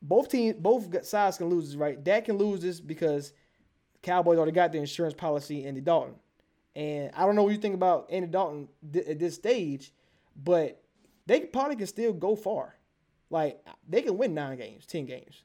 [0.00, 2.02] both teams both sides can lose this, right?
[2.02, 3.32] Dak can lose this because
[4.02, 6.16] Cowboys already got the insurance policy Andy Dalton,
[6.74, 9.92] and I don't know what you think about Andy Dalton th- at this stage,
[10.36, 10.82] but
[11.26, 12.74] they probably can still go far.
[13.30, 15.44] Like they can win nine games, ten games,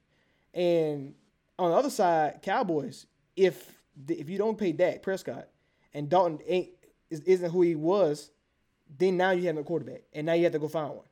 [0.54, 1.14] and
[1.60, 3.06] on the other side, Cowboys,
[3.38, 3.74] if
[4.10, 5.48] if you don't pay Dak Prescott
[5.94, 6.70] and Dalton ain't
[7.10, 8.32] is- isn't who he was,
[8.98, 11.06] then now you have no quarterback, and now you have to go find one.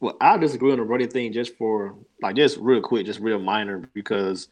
[0.00, 3.38] Well, I disagree on the Brady thing just for like just real quick, just real
[3.38, 4.48] minor because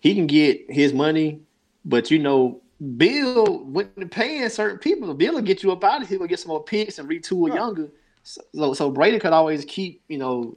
[0.00, 1.40] he can get his money,
[1.84, 2.60] but you know,
[2.96, 6.40] Bill when paying certain people, Bill will get you up out of here, will get
[6.40, 7.90] some more picks and retool younger.
[8.24, 10.56] So, so Brady could always keep, you know,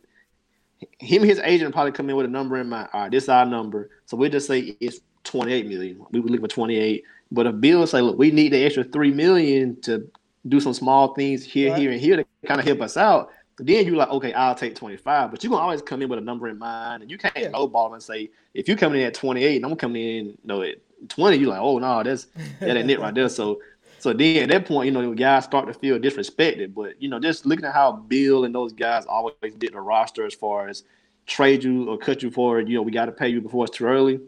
[1.00, 2.90] him and his agent probably come in with a number in mind.
[2.94, 3.90] All right, this is our number.
[4.06, 6.06] So we just say it's 28 million.
[6.12, 7.04] We would look for 28.
[7.32, 10.10] But if Bill say, look, we need the extra three million to
[10.48, 11.80] do some small things here, Right.
[11.82, 13.32] here, and here to kind of help us out.
[13.58, 15.32] Then you're like, okay, I'll take 25.
[15.32, 17.02] But you're gonna always come in with a number in mind.
[17.02, 17.52] And you can't Yeah.
[17.52, 20.62] lowball and say, if you're coming in at 28 and I'm coming in, you know,
[20.62, 20.76] at
[21.10, 22.28] 20, you're like, oh no, that's
[22.60, 23.30] that ain't it right there.
[23.30, 23.60] So
[24.06, 26.76] so then at that point, you know, guys start to feel disrespected.
[26.76, 30.28] But you know, just looking at how Bill and those guys always did the roster
[30.28, 30.84] as far as
[31.26, 33.66] trade you or cut you for, it, you know, we got to pay you before
[33.66, 34.20] it's too early.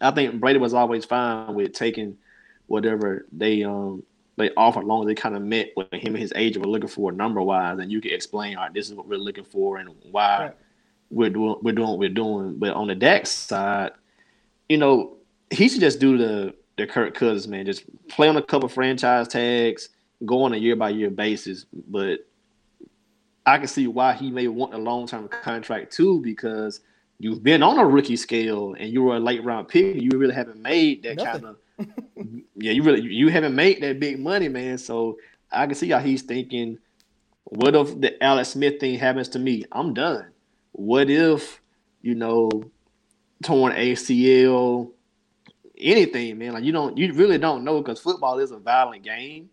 [0.00, 2.16] I think Brady was always fine with taking
[2.68, 4.02] whatever they um
[4.38, 6.88] they offered, long as they kind of met what him and his agent were looking
[6.88, 9.76] for number wise, and you could explain, all right, this is what we're looking for
[9.76, 10.54] and why Right.
[11.10, 12.56] we're doing we're doing what we're doing.
[12.56, 13.90] But on the Dak side,
[14.70, 15.18] you know,
[15.50, 19.28] he should just do the the Kirk Cousins man, just play on a couple franchise
[19.28, 19.90] tags,
[20.24, 21.66] go on a year by year basis.
[21.88, 22.26] But
[23.44, 26.80] I can see why he may want a long term contract too, because
[27.18, 29.96] you've been on a rookie scale and you were a late round pick.
[29.96, 31.56] You really haven't made that kind of
[32.56, 32.72] yeah.
[32.72, 34.78] You really you haven't made that big money, man.
[34.78, 35.18] So
[35.50, 36.78] I can see how he's thinking.
[37.44, 39.64] What if the Alex Smith thing happens to me?
[39.72, 40.26] I'm done.
[40.72, 41.60] What if
[42.00, 42.50] you know
[43.42, 44.90] torn ACL?
[45.82, 46.52] Anything, man.
[46.52, 49.50] Like you don't, you really don't know because football is a violent game.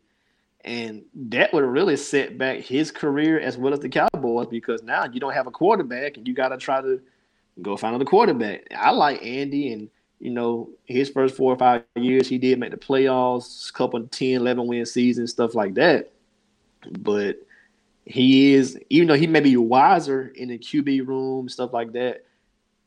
[0.66, 5.06] And that would really set back his career as well as the Cowboys because now
[5.06, 7.00] you don't have a quarterback and you got to try to
[7.62, 8.68] go find another quarterback.
[8.76, 12.72] I like Andy and, you know, his first four or five years, he did make
[12.72, 16.12] the playoffs, couple of 10, 11 win seasons, stuff like that.
[17.00, 17.38] But
[18.06, 22.26] he is, even though he may be wiser in the QB room, stuff like that,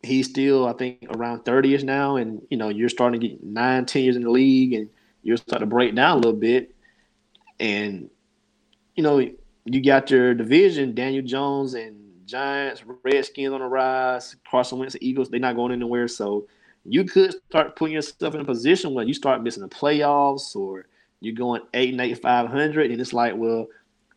[0.02, 2.16] he's still, I think, around 30 ish now.
[2.16, 4.88] And, you know, you're starting to get nine, 10 years in the league and
[5.22, 6.74] you're starting to break down a little bit.
[7.60, 8.10] And,
[8.96, 14.78] you know, you got your division, Daniel Jones and Giants, Redskins on the rise, Carson
[14.78, 16.08] Wentz, Eagles, they're not going anywhere.
[16.08, 16.46] So
[16.84, 20.86] you could start putting yourself in a position where you start missing the playoffs or
[21.20, 23.68] you're going eight and eight, five hundred, and it's like, well,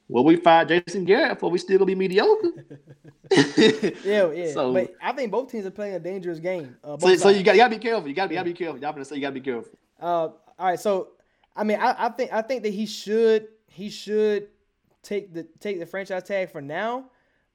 [0.07, 2.51] will we fire Jason Garrett for we still gonna be mediocre?
[3.31, 4.45] yeah, yeah.
[4.53, 6.75] So, but I think both teams are playing a dangerous game.
[6.83, 8.07] Uh, so, so you got gotta be careful.
[8.07, 8.79] You gotta be, gotta be careful.
[8.79, 9.71] Y'all gonna say you gotta be careful.
[9.99, 10.79] Uh, all right.
[10.79, 11.09] So
[11.55, 14.49] I mean, I, I think I think that he should he should
[15.01, 17.05] take the take the franchise tag for now.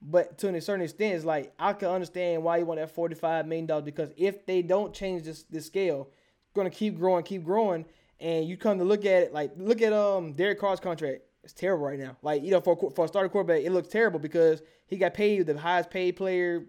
[0.03, 3.14] But to a certain extent, it's like I can understand why you want that forty
[3.14, 6.09] five million dollars because if they don't change this this scale,
[6.42, 7.84] it's gonna keep growing, keep growing,
[8.18, 11.22] and you come to look at it like look at um Derek Carr's contract.
[11.43, 12.16] It's terrible right now.
[12.22, 15.47] Like you know, for for a starting quarterback, it looks terrible because he got paid
[15.47, 16.66] the highest paid player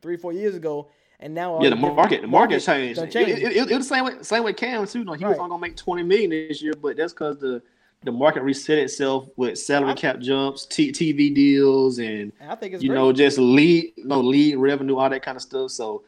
[0.00, 0.90] three four years ago,
[1.20, 2.98] and now yeah, the market the market, changed.
[2.98, 5.04] It, it, it, it, was the same way same with Cam too.
[5.04, 5.30] No, he right.
[5.30, 7.62] was only gonna make twenty million this year, but that's because the
[8.04, 12.82] the market reset itself with salary cap jumps, t- TV deals, and I think it's
[12.82, 12.98] you great.
[12.98, 15.70] know just lead, you know, lead revenue, all that kind of stuff.
[15.70, 16.02] So,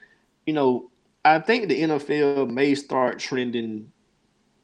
[0.47, 0.91] you know,
[1.25, 3.91] I think the NFL may start trending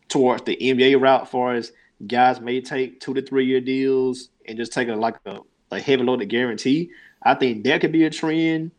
[0.08, 1.72] towards the NBA route, far as
[2.06, 5.38] guys may take two to three year deals and just take a like a,
[5.70, 6.90] a heavy loaded guarantee.
[7.22, 8.70] I think that could be a trend,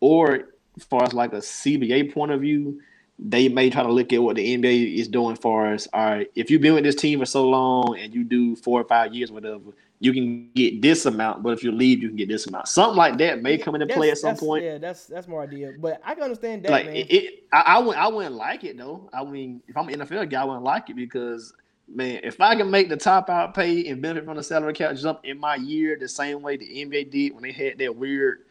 [0.00, 2.80] or as far as like a CBA point of view,
[3.18, 5.88] they may try to look at what the NBA is doing for us.
[5.92, 8.80] All right, if you've been with this team for so long and you do four
[8.80, 11.42] or five years, whatever, you can get this amount.
[11.42, 12.68] But if you leave, you can get this amount.
[12.68, 14.64] Something like that may come into play at some point.
[14.64, 15.74] Yeah, that's that's more ideal.
[15.78, 16.70] But I can understand that.
[16.70, 16.96] Like man.
[16.96, 19.08] it, it I, I wouldn't, I wouldn't like it though.
[19.12, 21.52] I mean, if I'm an NFL guy, I wouldn't like it because
[21.92, 24.94] man, if I can make the top out pay and benefit from the salary cap
[24.96, 28.44] jump in my year the same way the NBA did when they had that weird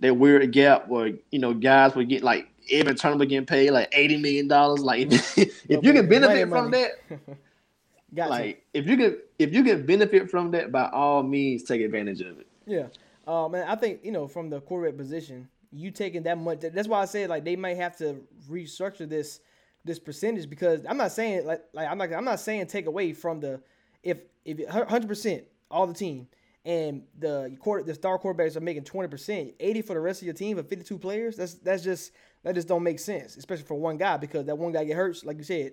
[0.00, 3.88] that weird gap where you know guys would get like Evan Turner getting paid like
[3.92, 4.80] eighty million dollars.
[4.80, 6.92] Like if, if you can benefit from that,
[8.14, 8.30] gotcha.
[8.30, 12.20] like if you can if you can benefit from that, by all means, take advantage
[12.20, 12.46] of it.
[12.66, 12.86] Yeah,
[13.26, 16.60] um, and I think you know from the quarterback position, you taking that much.
[16.60, 19.40] That's why I said like they might have to restructure this
[19.84, 23.12] this percentage because I'm not saying like like I'm not I'm not saying take away
[23.12, 23.60] from the
[24.02, 26.28] if if hundred percent all the team
[26.64, 30.34] and the quarter the star quarterbacks are making 20%, 80 for the rest of your
[30.34, 32.12] team for 52 players, that's that's just
[32.42, 35.24] that just don't make sense, especially for one guy because that one guy get hurt,
[35.24, 35.72] like you said.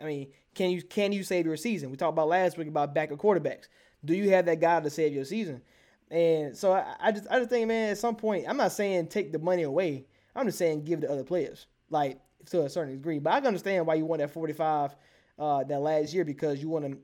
[0.00, 1.90] I mean, can you can you save your season?
[1.90, 3.66] We talked about last week about backup quarterbacks.
[4.04, 5.62] Do you have that guy to save your season?
[6.10, 9.08] And so I, I just I just think, man, at some point, I'm not saying
[9.08, 10.06] take the money away.
[10.36, 13.18] I'm just saying give it to other players, like to a certain degree.
[13.18, 14.94] But I can understand why you want that 45
[15.38, 16.98] uh, that last year because you want to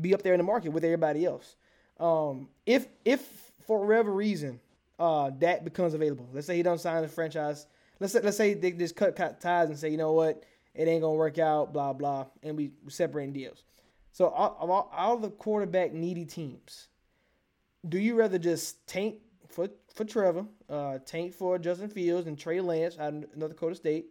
[0.00, 1.56] be up there in the market with everybody else.
[1.98, 3.20] Um, if if
[3.66, 4.60] for whatever reason
[4.98, 7.66] uh, that becomes available, let's say he don't sign the franchise.
[7.98, 10.88] Let's say, let's say they just cut, cut ties and say, you know what, it
[10.88, 13.64] ain't gonna work out, blah blah, and we separating deals.
[14.12, 16.88] So all, all, all the quarterback needy teams,
[17.88, 19.16] do you rather just tank
[19.48, 23.74] for for Trevor, uh, tank for Justin Fields and Trey Lance out of North Dakota
[23.74, 24.06] State,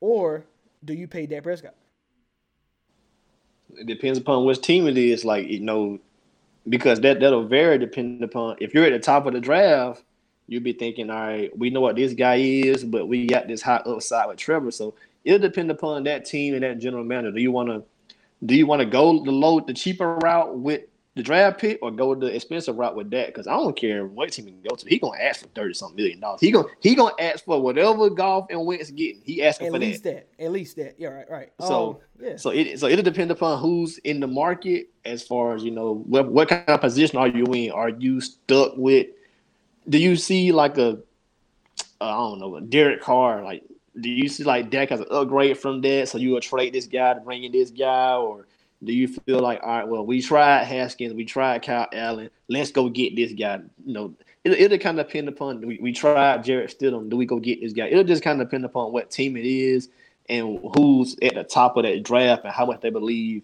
[0.00, 0.44] or
[0.84, 1.74] do you pay Dak Prescott?
[3.76, 5.24] It depends upon which team it is.
[5.24, 5.98] Like you know,
[6.68, 10.02] because that that'll vary depending upon if you're at the top of the draft,
[10.46, 13.62] you'll be thinking, all right, we know what this guy is, but we got this
[13.62, 14.70] high upside with Trevor.
[14.70, 17.32] So it'll depend upon that team and that general manager.
[17.32, 17.82] Do you want to
[18.44, 20.82] do you want to go the low the cheaper route with
[21.16, 23.28] the draft pick or go the expensive route with that?
[23.28, 24.88] Because I don't care what team he go to.
[24.88, 26.40] He gonna ask for thirty something million dollars.
[26.40, 29.22] He gonna he gonna ask for whatever Goff and Wentz getting.
[29.24, 30.28] He asking At for least that.
[30.36, 30.44] that.
[30.44, 30.94] At least that.
[30.98, 31.52] Yeah, right, right.
[31.60, 31.88] So
[32.20, 32.36] um, yeah.
[32.36, 36.02] so it so it'll depend upon who's in the market as far as you know
[36.06, 37.70] what what kind of position are you in?
[37.70, 39.06] Are you stuck with?
[39.88, 40.98] Do you see like a
[42.00, 43.62] uh, don't know a Derek Carr like?
[44.00, 46.08] Do you see like Dak as an upgrade from that?
[46.08, 48.48] So you will trade this guy to bring in this guy, or
[48.84, 49.88] do you feel like all right?
[49.88, 52.30] Well, we tried Haskins, we tried Kyle Allen.
[52.48, 53.60] Let's go get this guy.
[53.84, 54.14] You know,
[54.44, 57.08] it, it'll kind of depend upon we, we tried Jarrett Stidham.
[57.08, 57.86] Do we go get this guy?
[57.86, 59.88] It'll just kind of depend upon what team it is
[60.28, 63.42] and who's at the top of that draft and how much they believe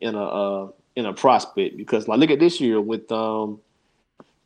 [0.00, 1.76] in a uh, in a prospect.
[1.76, 3.60] Because like look at this year with um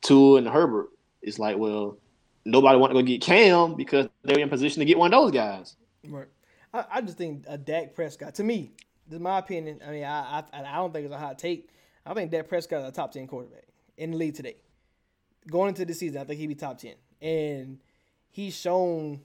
[0.03, 0.89] Tua and Herbert.
[1.23, 1.97] It's like well
[2.45, 5.33] nobody want to go get Cam because they're in position to get one of those
[5.33, 5.77] guys.
[6.07, 6.29] Right.
[6.73, 8.35] I, I just think a Dak Prescott.
[8.35, 8.73] To me,
[9.07, 9.81] this is my opinion.
[9.87, 11.69] I mean, I, I I don't think it's a hot take.
[12.07, 13.65] I think Dak Prescott is a top ten quarterback
[13.97, 14.57] in the league today.
[15.51, 17.79] Going into the season, I think he'd be top ten, and
[18.31, 19.21] he's shown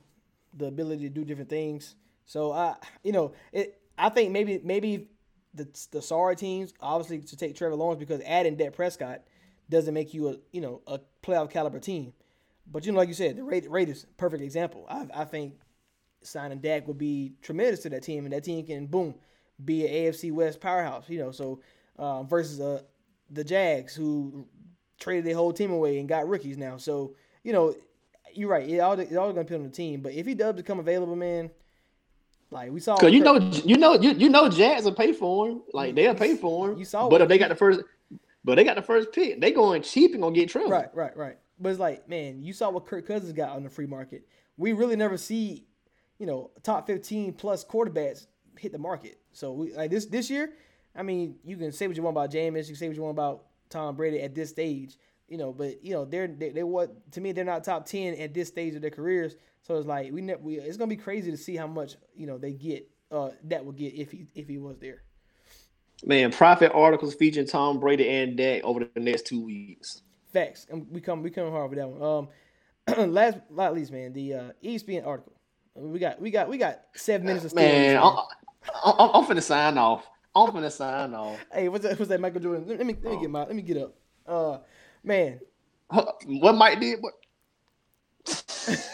[0.54, 1.96] the ability to do different things.
[2.26, 3.82] So I, you know, it.
[3.98, 5.10] I think maybe maybe
[5.54, 9.22] the the sorry teams obviously to take Trevor Lawrence because adding Dak Prescott
[9.70, 12.14] doesn't make you a you know a playoff caliber team.
[12.72, 14.86] But you know, like you said, the Raiders, perfect example.
[14.88, 15.56] I, I think
[16.22, 19.16] signing Dak would be tremendous to that team, and that team can boom
[19.64, 21.10] be an AFC West powerhouse.
[21.10, 21.62] You know, so
[21.98, 22.82] uh, versus uh,
[23.30, 24.48] the Jags who
[25.00, 26.78] traded their whole team away and got rookies now.
[26.78, 27.76] So you know,
[28.34, 28.68] you're right.
[28.68, 30.02] It all it all gonna depend on the team.
[30.02, 31.50] But if he does become available, man,
[32.52, 35.48] like we saw, Cause you know, you know, you, you know, Jags will pay for
[35.48, 35.62] him.
[35.74, 36.80] Like they'll pay for him.
[36.80, 37.82] You saw, but if they got the first,
[38.44, 40.70] but they got the first pick, they going cheap and gonna get Trevor.
[40.70, 41.38] Right, right, right.
[41.60, 44.26] But it's like, man, you saw what Kirk Cousins got on the free market.
[44.58, 45.66] We really never see,
[46.18, 48.28] you know, top fifteen plus quarterbacks
[48.60, 49.20] hit the market.
[49.32, 50.54] So we like this this year.
[50.96, 53.04] I mean, you can say what you want about Jameis, you can say what you
[53.04, 54.98] want about Tom Brady at this stage,
[55.28, 58.16] you know, but you know they're they, they what to me they're not top ten
[58.16, 59.36] at this stage of their careers.
[59.62, 62.28] So it's like we, ne- we it's gonna be crazy to see how much you
[62.28, 65.04] know they get uh that would get if he if he was there.
[66.06, 70.02] Man, profit articles featuring Tom Brady and Dak over the next two weeks.
[70.32, 72.30] Facts, and we come we come hard with that one.
[72.98, 75.34] Um, last not least, man, the uh, ESPN article.
[75.76, 77.98] We got we got we got seven minutes of man.
[77.98, 78.18] I'm,
[78.84, 80.08] I'm, I'm finna sign off.
[80.36, 81.40] I'm finna sign off.
[81.52, 81.98] Hey, what's that?
[81.98, 82.22] What's that?
[82.22, 82.66] Michael Jordan.
[82.68, 83.96] Let me let me get my let me get up.
[84.28, 84.58] Uh,
[85.04, 85.40] man.
[86.26, 87.00] What Mike did?
[87.02, 87.14] What?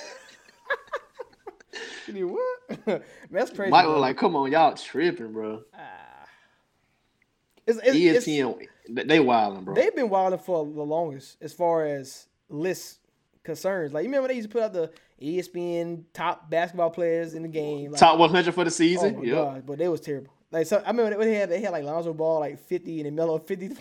[2.08, 2.88] you what?
[2.88, 3.02] man,
[3.32, 3.72] that's crazy.
[3.72, 5.80] Mike was like, "Come on, y'all tripping, bro." Uh,
[7.68, 9.74] it's, it's, ESPN, it's, they wilding, bro.
[9.74, 13.00] They've been wilding for the longest as far as lists
[13.46, 13.94] concerns.
[13.94, 14.92] Like you remember they used to put out the
[15.22, 19.16] ESPN top basketball players in the game, like, top 100 for the season.
[19.18, 20.34] Oh god, but they was terrible.
[20.52, 23.16] Like so, I remember they had they had like Lonzo Ball like 50 and then
[23.16, 23.72] Melo 50.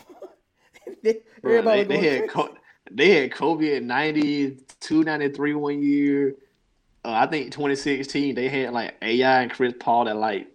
[1.03, 2.55] they, Bro, they, they had Co-
[2.91, 6.37] they had Kobe at 92, 93 one year.
[7.05, 10.49] Uh, I think 2016 they had like AI and Chris Paul at like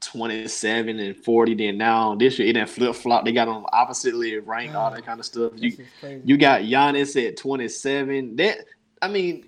[0.00, 1.54] 27 and 40.
[1.54, 3.24] Then now this year it didn't flip flop.
[3.24, 5.52] They got them oppositely ranked, all that kind of stuff.
[5.56, 5.76] You
[6.24, 8.36] you got Giannis at 27.
[8.36, 8.58] That
[9.02, 9.46] I mean,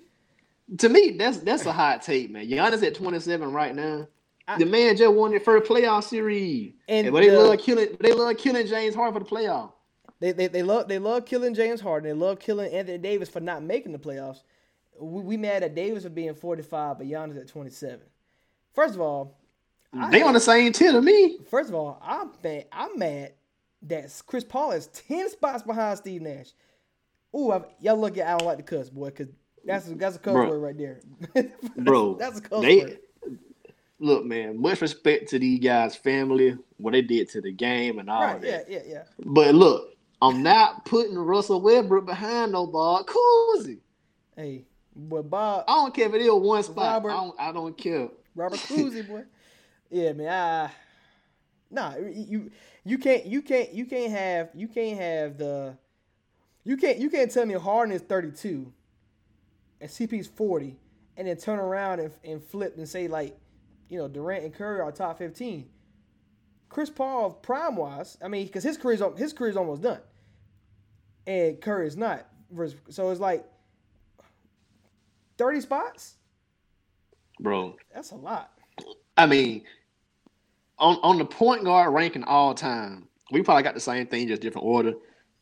[0.77, 2.47] to me that's that's a hot take, man.
[2.47, 4.07] Giannis at 27 right now.
[4.47, 7.95] I, the man just won their first playoff series, and but they love killing.
[7.99, 9.71] They love killing James Harden for the playoff.
[10.19, 12.07] They, they, they love they love killing James Harden.
[12.07, 14.43] They love killing Anthony Davis for not making the playoffs.
[14.99, 18.01] We, we mad at Davis for being 45, but Giannis at 27.
[18.73, 19.40] First of all,
[20.09, 21.39] they on the same tier to me.
[21.49, 22.65] First of all, I'm mad.
[22.71, 23.33] I'm mad
[23.83, 26.51] that Chris Paul is 10 spots behind Steve Nash.
[27.35, 29.29] Ooh, I, y'all look at I don't like the cuss, boy, because
[29.65, 30.99] that's a, that's a code word right there.
[31.77, 32.99] bro, that's a code they, word
[34.01, 38.09] look, man, much respect to these guys' family, what they did to the game and
[38.09, 38.69] all right, that.
[38.69, 39.03] Yeah, yeah, yeah.
[39.23, 43.79] But look, I'm not putting Russell Westbrook behind no Bob Cousy.
[44.35, 44.65] Hey,
[44.95, 45.65] but Bob.
[45.67, 47.03] I don't care if it is one spot.
[47.03, 48.09] Robert, I, don't, I don't care.
[48.35, 49.23] Robert Cousy, boy.
[49.91, 50.27] Yeah, man.
[50.29, 50.71] I,
[51.69, 52.49] nah, you
[52.83, 55.77] you can't you can't you can't have you can't have the
[56.63, 58.71] you can't you can't tell me Harden is 32
[59.79, 60.77] and CP's 40
[61.17, 63.37] and then turn around and, and flip and say like
[63.91, 65.67] you know, Durant and Curry are top 15.
[66.69, 69.99] Chris Paul, prime wise, I mean, because his career's his career's almost done,
[71.27, 72.25] and Curry is not.
[72.87, 73.45] So it's like
[75.37, 76.15] thirty spots,
[77.41, 77.75] bro.
[77.93, 78.53] That's a lot.
[79.17, 79.63] I mean,
[80.81, 84.41] on on the point guard ranking all time, we probably got the same thing, just
[84.41, 84.93] different order.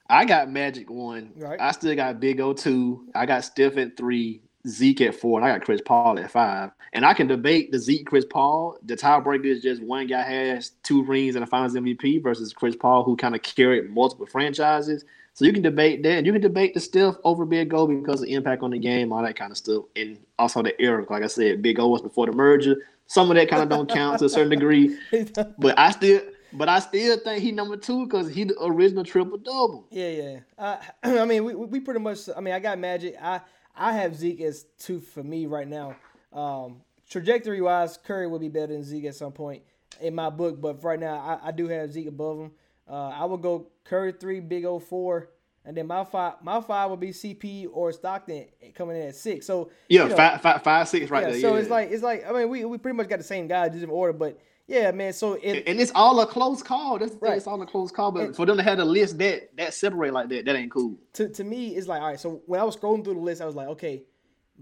[0.09, 1.31] I got Magic one.
[1.35, 1.59] Right.
[1.59, 3.07] I still got Big O two.
[3.15, 4.41] I got Steph at three.
[4.67, 6.71] Zeke at four, and I got Chris Paul at five.
[6.93, 8.77] And I can debate the Zeke Chris Paul.
[8.83, 12.75] The tiebreaker is just one guy has two rings and a Finals MVP versus Chris
[12.75, 15.05] Paul, who kind of carried multiple franchises.
[15.33, 16.17] So you can debate that.
[16.17, 18.79] And you can debate the Steph over Big O because of the impact on the
[18.79, 21.05] game, all that kind of stuff, and also the era.
[21.09, 22.75] Like I said, Big O was before the merger.
[23.09, 24.95] Some of that kind of don't count to a certain degree,
[25.57, 26.21] but I still.
[26.53, 29.87] But I still think he number two because he the original triple double.
[29.91, 30.39] Yeah, yeah.
[30.57, 32.29] Uh, I mean, we, we pretty much.
[32.35, 33.15] I mean, I got Magic.
[33.19, 33.41] I
[33.75, 35.95] I have Zeke as two for me right now.
[36.31, 39.63] Um, trajectory wise, Curry will be better than Zeke at some point
[39.99, 42.51] in my book, but right now I, I do have Zeke above him.
[42.87, 45.29] Uh, I would go Curry three, Big O four,
[45.65, 48.45] and then my five my five would be CP or Stockton
[48.75, 49.45] coming in at six.
[49.45, 51.41] So Yeah, you know, five, five, five, six right yeah, there.
[51.41, 51.59] so yeah.
[51.61, 53.83] it's like it's like I mean we, we pretty much got the same guy, just
[53.83, 55.13] in order, but yeah, man.
[55.13, 56.99] So it, and it's all a close call.
[56.99, 57.37] That's Right.
[57.37, 58.11] it's all a close call.
[58.11, 60.71] But And- for them to have a list that that separate like that, that ain't
[60.71, 60.95] cool.
[61.13, 63.41] to, to me it's like all right so when i was scrolling through the list
[63.41, 64.03] i was like okay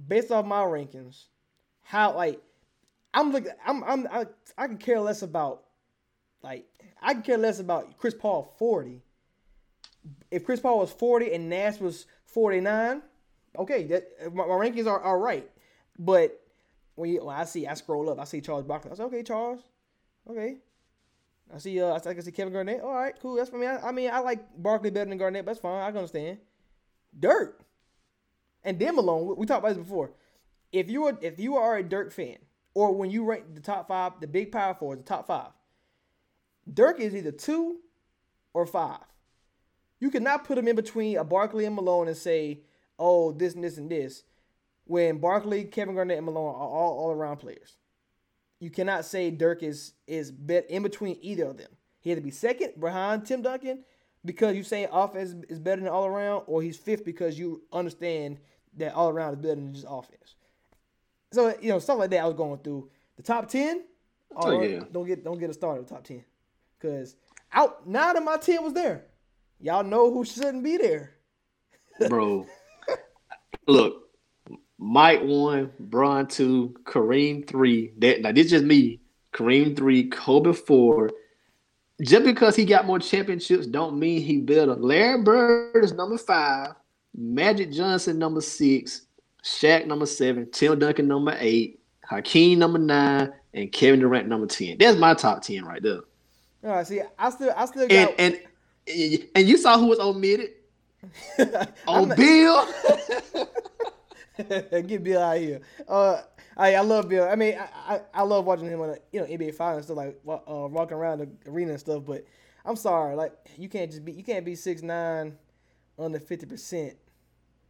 [0.08, 1.26] based off my rankings
[1.84, 2.39] how like
[3.14, 4.26] i'm looking i'm, I'm I,
[4.58, 5.64] I can care less about
[6.43, 6.66] like
[7.02, 9.02] i can care less about chris paul 40
[10.32, 13.01] if chris paul was 40 and nash was 49
[13.58, 15.49] okay that my, my rankings are, are right
[15.97, 16.41] but
[16.95, 19.24] when, you, when i see i scroll up i see charles barkley i say okay
[19.24, 19.62] charles
[20.30, 20.58] okay
[21.53, 21.82] I see.
[21.82, 22.82] Uh, I can see Kevin Garnett.
[22.82, 23.36] All right, cool.
[23.36, 23.68] That's for me.
[23.68, 25.45] I, I mean, I like Barkley better than Garnett.
[25.45, 25.82] But that's fine.
[25.82, 26.39] I can understand.
[27.18, 27.62] Dirk,
[28.64, 29.28] and then Malone.
[29.28, 30.12] We, we talked about this before.
[30.72, 32.38] If you are if you are a Dirk fan,
[32.74, 35.51] or when you rank the top five, the big power four, the top five,
[36.72, 37.78] Dirk is either two
[38.53, 38.99] or five.
[40.00, 42.62] You cannot put him in between a Barkley and Malone and say,
[43.00, 44.24] "Oh, this and this and this,"
[44.86, 47.78] when Barkley, Kevin Garnett, and Malone are all all around players
[48.60, 51.70] you cannot say Dirk is is bet in between either of them.
[52.00, 53.84] He had to be second behind Tim Duncan
[54.26, 58.39] because you say offense is better than all around, or he's fifth because you understand
[58.78, 60.36] that all around is better than just offense.
[61.32, 62.24] So you know stuff like that.
[62.24, 63.84] I was going through the top ten.
[64.36, 64.82] Oh, yeah.
[64.91, 66.24] Don't get don't get a start at the top ten
[66.80, 67.16] because
[67.54, 69.06] out nine of my ten was there.
[69.60, 71.18] Y'all know who shouldn't be there.
[72.10, 72.45] bro.
[73.68, 74.10] Look,
[74.78, 77.93] Mike one, Bron two, Kareem three.
[77.97, 78.99] That now this just me.
[79.34, 81.12] Kareem three, Kobe four.
[82.01, 84.76] Just because he got more championships, don't mean he better.
[84.76, 86.76] Larry Bird is number five,
[87.16, 89.08] Magic Johnson number six,
[89.43, 94.78] Shaq number seven, Tim Duncan number eight, Hakeem number nine, and Kevin Durant number ten.
[94.78, 96.01] That's my top ten right there.
[96.64, 97.97] All right, see, I still I still got.
[97.97, 98.39] and and
[98.88, 100.52] you saw who was omitted?
[101.40, 102.68] I'm Oh, Bill.
[104.88, 105.62] Get Bill out of here.
[105.88, 106.22] Uh,
[106.56, 107.28] I I love Bill.
[107.28, 109.98] I mean, I, I, I love watching him on the you know NBA finals stuff
[109.98, 112.04] like uh, walking around the arena and stuff.
[112.06, 112.26] But
[112.66, 115.38] I'm sorry, like you can't just be you can't be six nine
[115.98, 116.98] under fifty percent.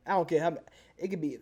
[0.05, 0.57] I don't care how
[0.97, 1.37] it could be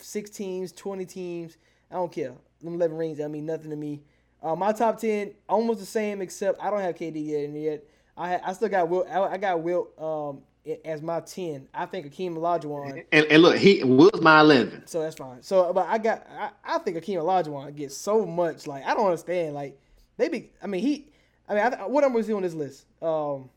[0.00, 1.56] six teams, twenty teams.
[1.90, 2.32] I don't care.
[2.62, 4.02] Them eleven rings, I mean nothing to me.
[4.42, 7.44] Uh, my top ten almost the same, except I don't have KD yet.
[7.44, 7.84] And yet
[8.16, 9.06] I I still got Will.
[9.10, 10.42] I, I got Will um
[10.84, 11.68] as my ten.
[11.74, 13.04] I think Akeem Olajuwon.
[13.12, 14.86] And, and look, he was my eleven.
[14.86, 15.42] So that's fine.
[15.42, 18.66] So, but I got, I, I think Akeem Olajuwon gets so much.
[18.66, 19.54] Like, I don't understand.
[19.54, 19.78] Like,
[20.16, 21.08] they be, I mean, he,
[21.48, 22.86] I mean, I, what number is he on this list?
[23.02, 23.50] Um,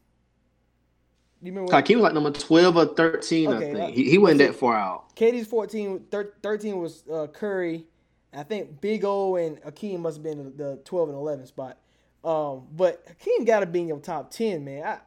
[1.42, 3.96] you remember when Hakeem was like number twelve or thirteen, Okay, I think.
[3.96, 5.16] He, he wasn't that far out.
[5.16, 7.86] KD's 14, thir- 13 was uh, Curry.
[8.34, 11.78] I think Big O and Akeem must have been the, the 12 and 11 spot.
[12.24, 14.84] Um, but Hakeem got to be in your top 10, man.
[14.84, 14.98] I,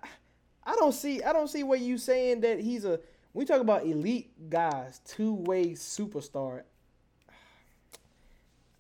[0.65, 3.01] I don't see, I don't see where you saying that he's a.
[3.33, 6.63] When we talk about elite guys, two way superstar.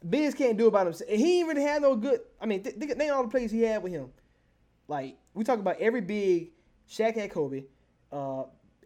[0.09, 1.11] Biz can't do it by himself.
[1.11, 2.21] He ain't really had no good.
[2.41, 4.09] I mean, th- think, think all the plays he had with him.
[4.89, 6.51] Like we talk about every big.
[6.91, 7.65] Shaq had Kobe.
[8.11, 8.43] Uh,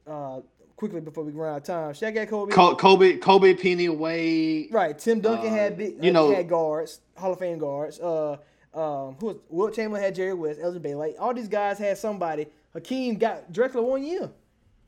[0.06, 0.40] uh,
[0.76, 2.52] quickly before we run out of time, Shaq had Kobe.
[2.52, 4.68] Kobe, Kobe, Penny, Wade.
[4.72, 4.98] Right.
[4.98, 8.00] Tim Duncan Uh, had big, you uh, know- had guards, Hall of Fame guards.
[8.00, 8.36] Uh,
[8.74, 10.94] um, who was Wilt Chamberlain had Jerry West, Elgin Bay.
[10.94, 12.46] Like all these guys had somebody.
[12.72, 14.30] Hakeem got Drexler one year.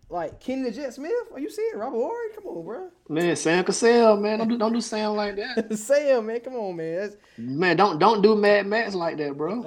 [0.09, 1.13] Like Kenny the Jet Smith.
[1.33, 2.29] Are you seeing Robert Horry?
[2.35, 2.91] Come on, bro.
[3.09, 5.77] Man, Sam Cassell, man, don't do don't do Sam like that.
[5.79, 6.97] Sam, man, come on, man.
[7.01, 9.63] That's, Man, don't don't do Mad Max like that, bro.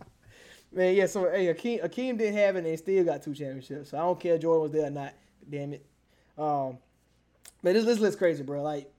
[0.72, 1.06] man, yeah.
[1.06, 3.90] So hey, Hakeem, Hakeem didn't have it and still got two championships.
[3.90, 5.14] So I don't care if Jordan was there or not.
[5.48, 5.86] Damn it.
[6.36, 6.78] Um,
[7.62, 8.62] man, this this list crazy, bro.
[8.62, 8.92] Like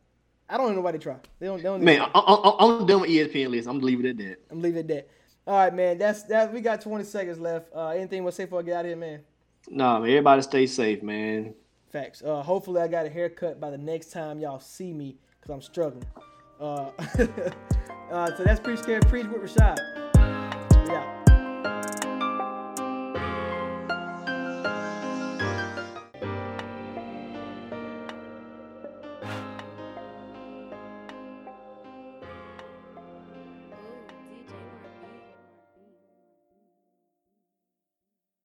[0.50, 1.16] I don't know nobody try.
[1.40, 1.58] They don't.
[1.58, 3.68] They don't Man, I, I, I'm done with ESPN list.
[3.68, 4.38] I'm leaving it at that.
[4.52, 5.10] I'm leaving it at that.
[5.48, 5.98] All right, man.
[5.98, 6.54] That's that.
[6.54, 7.70] We got 20 seconds left.
[7.74, 9.22] Uh, anything we'll say before I get out of here, man?
[9.70, 11.54] Nah, man, everybody stay safe, man.
[11.92, 12.22] Facts.
[12.22, 15.62] Uh, hopefully, I got a haircut by the next time y'all see me because I'm
[15.62, 16.06] struggling.
[16.60, 16.92] Uh,
[18.12, 19.78] uh, so that's Preach Care Preach with Rashad.
[20.88, 21.15] Yeah.